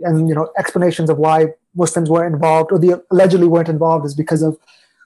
[0.00, 4.14] and you know explanations of why Muslims weren't involved or the allegedly weren't involved is
[4.14, 4.58] because of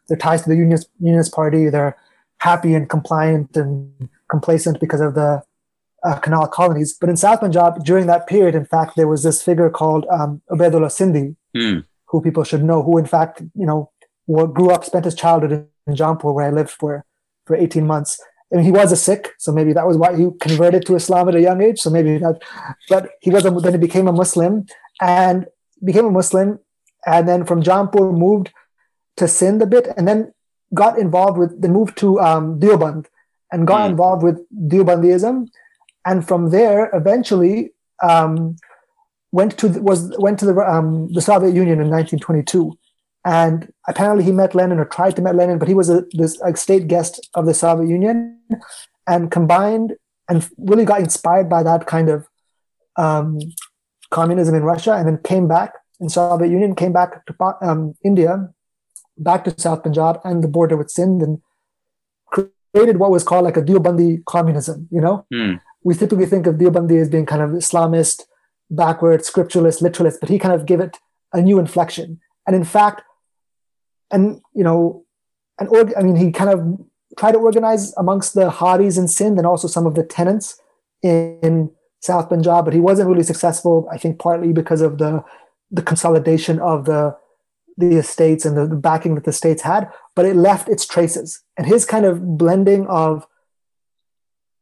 [0.09, 1.69] their ties to the Unionist, Unionist Party.
[1.69, 1.97] They're
[2.39, 5.43] happy and compliant and complacent because of the
[6.07, 6.97] uh, canal colonies.
[7.01, 10.43] But in South Punjab, during that period, in fact, there was this figure called um,
[10.51, 11.85] Ubaidullah Sindhi, mm.
[12.07, 13.91] who people should know, who in fact, you know,
[14.27, 17.05] grew up, spent his childhood in Jampur, where I lived for
[17.47, 18.21] for 18 months,
[18.53, 21.29] I mean, he was a Sikh, so maybe that was why he converted to Islam
[21.29, 21.81] at a young age.
[21.81, 22.41] So maybe that,
[22.89, 24.67] but he was a, then he became a Muslim
[25.01, 25.47] and
[25.85, 26.61] became a Muslim,
[27.07, 28.53] and then from Jampur moved
[29.17, 30.33] to Sindh a bit, and then
[30.75, 33.07] got involved with, then moved to um, Deoband
[33.51, 33.91] and got mm.
[33.91, 35.49] involved with Deobandism,
[36.07, 38.57] and from there eventually um,
[39.33, 42.73] went to the, was went to the um, the Soviet Union in 1922
[43.27, 46.41] and apparently he met Lenin or tried to meet Lenin, but he was a, this
[46.43, 48.39] a state guest of the Soviet Union
[49.09, 49.95] and combined
[50.29, 52.29] and really got inspired by that kind of
[52.97, 53.41] um,
[54.11, 58.49] communism in Russia and then came back in Soviet Union, came back to um, India,
[59.19, 61.43] back to South Punjab and the border with Sindh and
[62.27, 65.27] created what was called like a Deobandi communism, you know?
[65.35, 65.61] Mm.
[65.83, 68.23] We typically think of Deobandi as being kind of Islamist,
[68.71, 70.99] backward, scripturalist, literalist, but he kind of gave it
[71.33, 72.21] a new inflection.
[72.47, 73.03] And in fact,
[74.11, 75.05] and you know,
[75.59, 76.81] and org- I mean, he kind of
[77.19, 80.61] tried to organize amongst the Haris in Sindh and also some of the tenants
[81.03, 81.71] in, in
[82.01, 83.89] South Punjab, but he wasn't really successful.
[83.91, 85.25] I think partly because of the
[85.71, 87.17] the consolidation of the
[87.77, 91.43] the estates and the, the backing that the states had, but it left its traces.
[91.59, 93.27] And his kind of blending of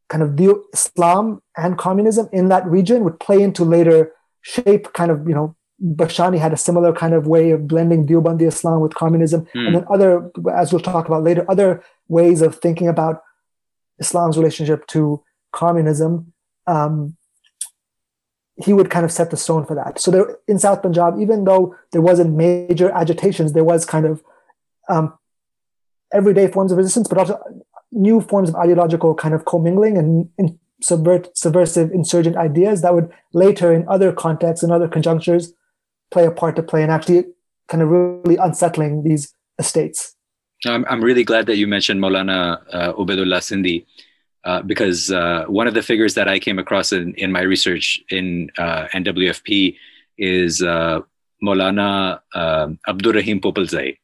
[0.09, 5.11] kind of the Islam and communism in that region would play into later shape kind
[5.11, 8.95] of you know Bhashani had a similar kind of way of blending Deobandi Islam with
[8.95, 9.67] communism, mm.
[9.67, 13.23] and then other, as we'll talk about later, other ways of thinking about
[13.99, 16.33] Islam's relationship to communism.
[16.67, 17.17] Um,
[18.57, 19.99] he would kind of set the stone for that.
[19.99, 24.23] So there, in South Punjab, even though there wasn't major agitations, there was kind of
[24.89, 25.19] um,
[26.13, 27.41] everyday forms of resistance, but also
[27.95, 33.11] new forms of ideological kind of commingling and, and subvert, subversive insurgent ideas that would
[33.33, 35.53] later, in other contexts and other conjunctures,
[36.11, 37.25] play a part to play in actually
[37.69, 40.15] kind of really unsettling these estates.
[40.67, 43.87] I'm, I'm really glad that you mentioned Maulana uh, Ubaidullah Sindhi.
[44.45, 47.99] Uh, because uh, one of the figures that I came across in, in my research
[48.11, 49.75] in uh, NWFP
[50.19, 51.01] is uh,
[51.43, 53.97] Maulana uh, Abdurrahim Popalzai.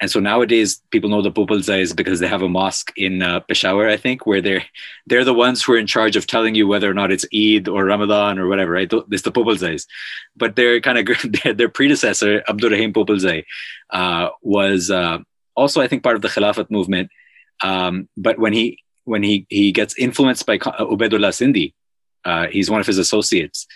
[0.00, 3.88] And so nowadays, people know the Popalzais because they have a mosque in uh, Peshawar,
[3.88, 4.64] I think, where they're
[5.06, 7.68] they're the ones who are in charge of telling you whether or not it's Eid
[7.68, 8.92] or Ramadan or whatever, right?
[9.10, 9.86] It's the Popalzais.
[10.36, 13.44] But their kind of their predecessor, Abdurrahim Popalzai,
[13.90, 15.18] uh, was uh,
[15.54, 17.10] also, I think, part of the Khilafat movement.
[17.62, 21.72] Um, but when he when he he gets influenced by Ubaidullah Sindhi,
[22.24, 23.66] Uh, he's one of his associates.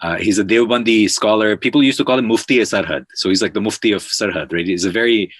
[0.00, 1.56] Uh, he's a Deobandi scholar.
[1.56, 3.04] People used to call him Mufti Sarhad.
[3.14, 4.66] So he's like the Mufti of Sarhad, right?
[4.66, 5.30] He's a very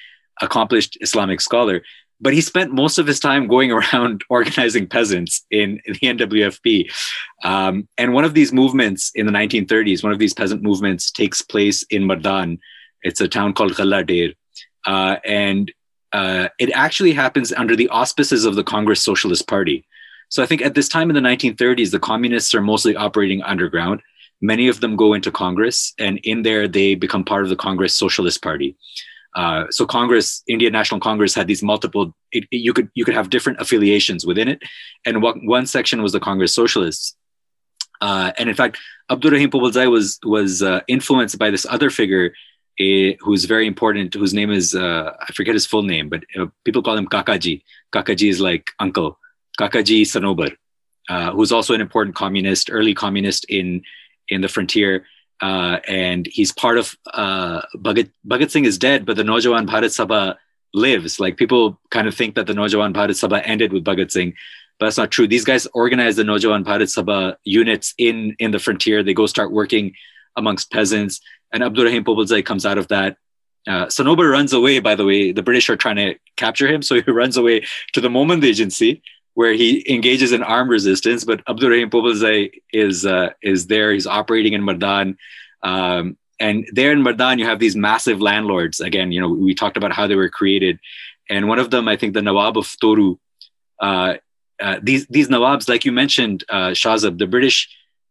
[0.40, 1.82] accomplished Islamic scholar.
[2.20, 6.90] But he spent most of his time going around organizing peasants in, in the NWFP.
[7.44, 11.42] Um, and one of these movements in the 1930s, one of these peasant movements takes
[11.42, 12.58] place in Mardan.
[13.02, 14.34] It's a town called Ghallader.
[14.86, 15.70] Uh, and
[16.12, 19.84] uh, it actually happens under the auspices of the Congress Socialist Party.
[20.30, 24.02] So I think at this time in the 1930s, the communists are mostly operating underground.
[24.40, 27.94] Many of them go into Congress, and in there they become part of the Congress
[27.94, 28.76] Socialist Party.
[29.34, 32.14] Uh, so Congress, Indian National Congress, had these multiple.
[32.32, 34.62] It, it, you could you could have different affiliations within it,
[35.04, 37.16] and what, one section was the Congress Socialists.
[38.00, 38.78] Uh, and in fact,
[39.10, 42.32] Abdur Rahim Popalzai was was uh, influenced by this other figure
[42.78, 46.46] eh, who's very important, whose name is uh, I forget his full name, but uh,
[46.64, 47.62] people call him Kakaji.
[47.92, 49.18] Kakaji is like uncle.
[49.60, 50.56] Kakaji Sanobar,
[51.08, 53.82] uh, who's also an important communist, early communist in
[54.28, 55.04] in the frontier.
[55.40, 59.84] Uh, and he's part of uh, Bhagat, Bhagat Singh is dead, but the Naujawan Bharat
[59.84, 60.36] Sabha
[60.74, 61.20] lives.
[61.20, 64.34] Like people kind of think that the Naujawan Bharat Sabha ended with Bhagat Singh,
[64.78, 65.28] but that's not true.
[65.28, 69.02] These guys organize the Naujawan Bharat Sabha units in in the frontier.
[69.02, 69.94] They go start working
[70.36, 71.20] amongst peasants,
[71.52, 73.16] and Abdurrahim Popalzai comes out of that.
[73.66, 75.32] Uh, Sanobar runs away, by the way.
[75.32, 79.02] The British are trying to capture him, so he runs away to the Mohmand agency
[79.38, 81.24] where he engages in armed resistance.
[81.24, 83.92] But Abdurrahim Popalzai is uh, is there.
[83.92, 85.16] He's operating in Mardan.
[85.62, 88.80] Um, and there in Mardan, you have these massive landlords.
[88.80, 90.80] Again, you know, we talked about how they were created.
[91.30, 93.14] And one of them, I think the Nawab of Toru,
[93.78, 94.14] uh,
[94.60, 97.68] uh, these, these Nawabs, like you mentioned, uh, Shahzab, the British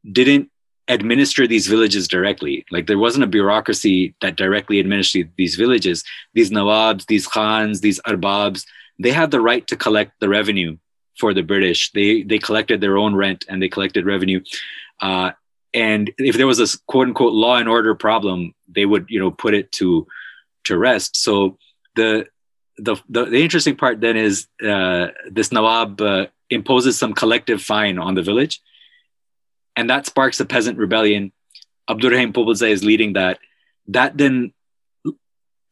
[0.10, 0.50] didn't
[0.88, 2.66] administer these villages directly.
[2.72, 6.06] Like there wasn't a bureaucracy that directly administered these villages.
[6.34, 8.66] These Nawabs, these Khans, these Arbabs,
[8.98, 10.78] they had the right to collect the revenue
[11.18, 11.92] for the British.
[11.92, 14.42] They they collected their own rent and they collected revenue.
[15.02, 15.32] Uh,
[15.74, 19.32] and if there was a quote unquote law and order problem, they would you know
[19.32, 20.08] put it to
[20.66, 21.18] to rest.
[21.18, 21.58] So
[21.96, 22.28] the
[22.78, 27.98] the the, the interesting part then is uh, this Nawab uh, imposes some collective fine
[27.98, 28.62] on the village,
[29.76, 31.32] and that sparks a peasant rebellion.
[31.90, 33.40] Abdurrahim Popalzai is leading that.
[33.88, 34.54] That then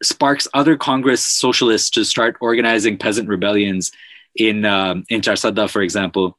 [0.02, 3.92] sparks other Congress socialists to start organizing peasant rebellions
[4.36, 6.38] in um, in Charsadda, for example.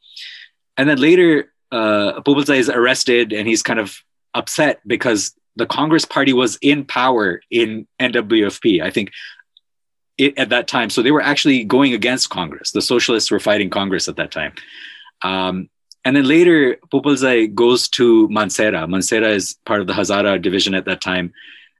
[0.76, 3.98] And then later, uh, is arrested and he's kind of
[4.34, 8.82] upset because the Congress Party was in power in NWFP.
[8.82, 9.10] I think
[10.18, 12.70] it, at that time, so they were actually going against Congress.
[12.70, 14.52] The socialists were fighting Congress at that time.
[15.22, 15.68] Um,
[16.04, 18.86] and then later, Popalzai goes to Mansehra.
[18.86, 21.32] Mansehra is part of the Hazara division at that time.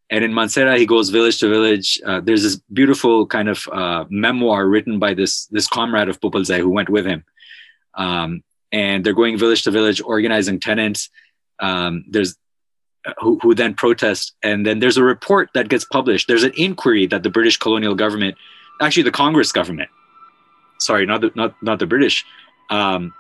[0.09, 2.01] And in Mansehra, he goes village to village.
[2.07, 6.59] Uh, there's this beautiful kind of uh, memoir written by this this comrade of Popalzai
[6.59, 7.25] who went with him.
[7.95, 11.11] Um, and they're going village to village, organizing tenants.
[11.59, 12.37] Um, there's
[13.05, 16.29] uh, who, who then protest, and then there's a report that gets published.
[16.29, 18.37] There's an inquiry that the British colonial government,
[18.81, 19.91] actually the Congress government,
[20.79, 22.25] sorry, not the not not the British,
[22.71, 23.15] um,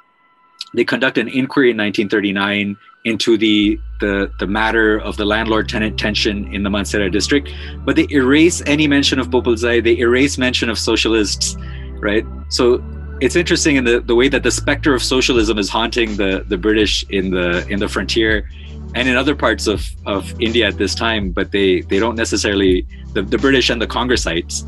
[0.74, 6.52] they conduct an inquiry in 1939 into the, the, the matter of the landlord-tenant tension
[6.52, 7.50] in the Mansehra district,
[7.84, 11.56] but they erase any mention of Popalzai, they erase mention of socialists,
[12.00, 12.24] right?
[12.48, 12.84] So
[13.20, 16.58] it's interesting in the, the way that the specter of socialism is haunting the, the
[16.58, 18.48] British in the in the frontier
[18.94, 22.86] and in other parts of, of India at this time, but they, they don't necessarily
[23.12, 24.64] the, the British and the Congressites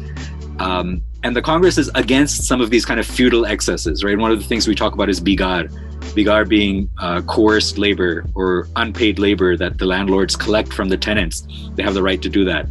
[0.60, 4.16] um, and the Congress is against some of these kind of feudal excesses, right?
[4.16, 5.68] One of the things we talk about is bigar,
[6.14, 11.46] bigar being uh, coerced labor or unpaid labor that the landlords collect from the tenants.
[11.74, 12.66] They have the right to do that,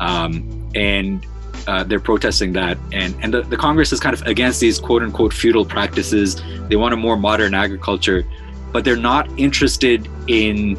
[0.00, 1.24] um, and
[1.66, 2.78] uh, they're protesting that.
[2.92, 6.42] And and the, the Congress is kind of against these quote unquote feudal practices.
[6.68, 8.24] They want a more modern agriculture,
[8.72, 10.76] but they're not interested in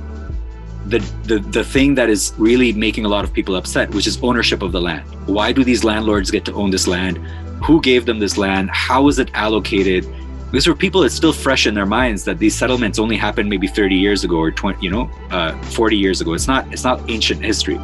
[0.87, 4.21] the, the the thing that is really making a lot of people upset, which is
[4.21, 5.05] ownership of the land.
[5.27, 7.17] Why do these landlords get to own this land?
[7.63, 8.69] Who gave them this land?
[8.71, 10.05] How is it allocated?
[10.51, 13.67] Because for people, it's still fresh in their minds that these settlements only happened maybe
[13.67, 16.33] 30 years ago or 20, you know, uh, 40 years ago.
[16.33, 17.79] It's not it's not ancient history.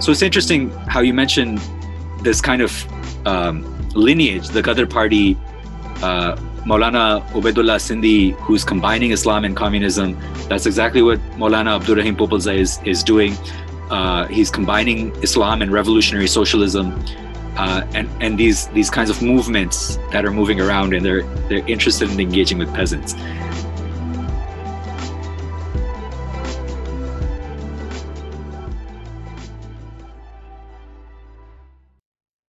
[0.00, 1.60] So it's interesting how you mentioned
[2.22, 2.72] this kind of
[3.26, 3.62] um,
[3.94, 5.36] lineage, the Ghadar party.
[6.02, 10.16] Uh, Maulana Ubaidullah Sindhi, who's combining Islam and communism.
[10.48, 13.34] That's exactly what Maulana Abdurrahim Popalzai is, is doing.
[13.90, 17.02] Uh, he's combining Islam and revolutionary socialism.
[17.56, 21.66] Uh, and and these these kinds of movements that are moving around and they're they're
[21.66, 23.14] interested in engaging with peasants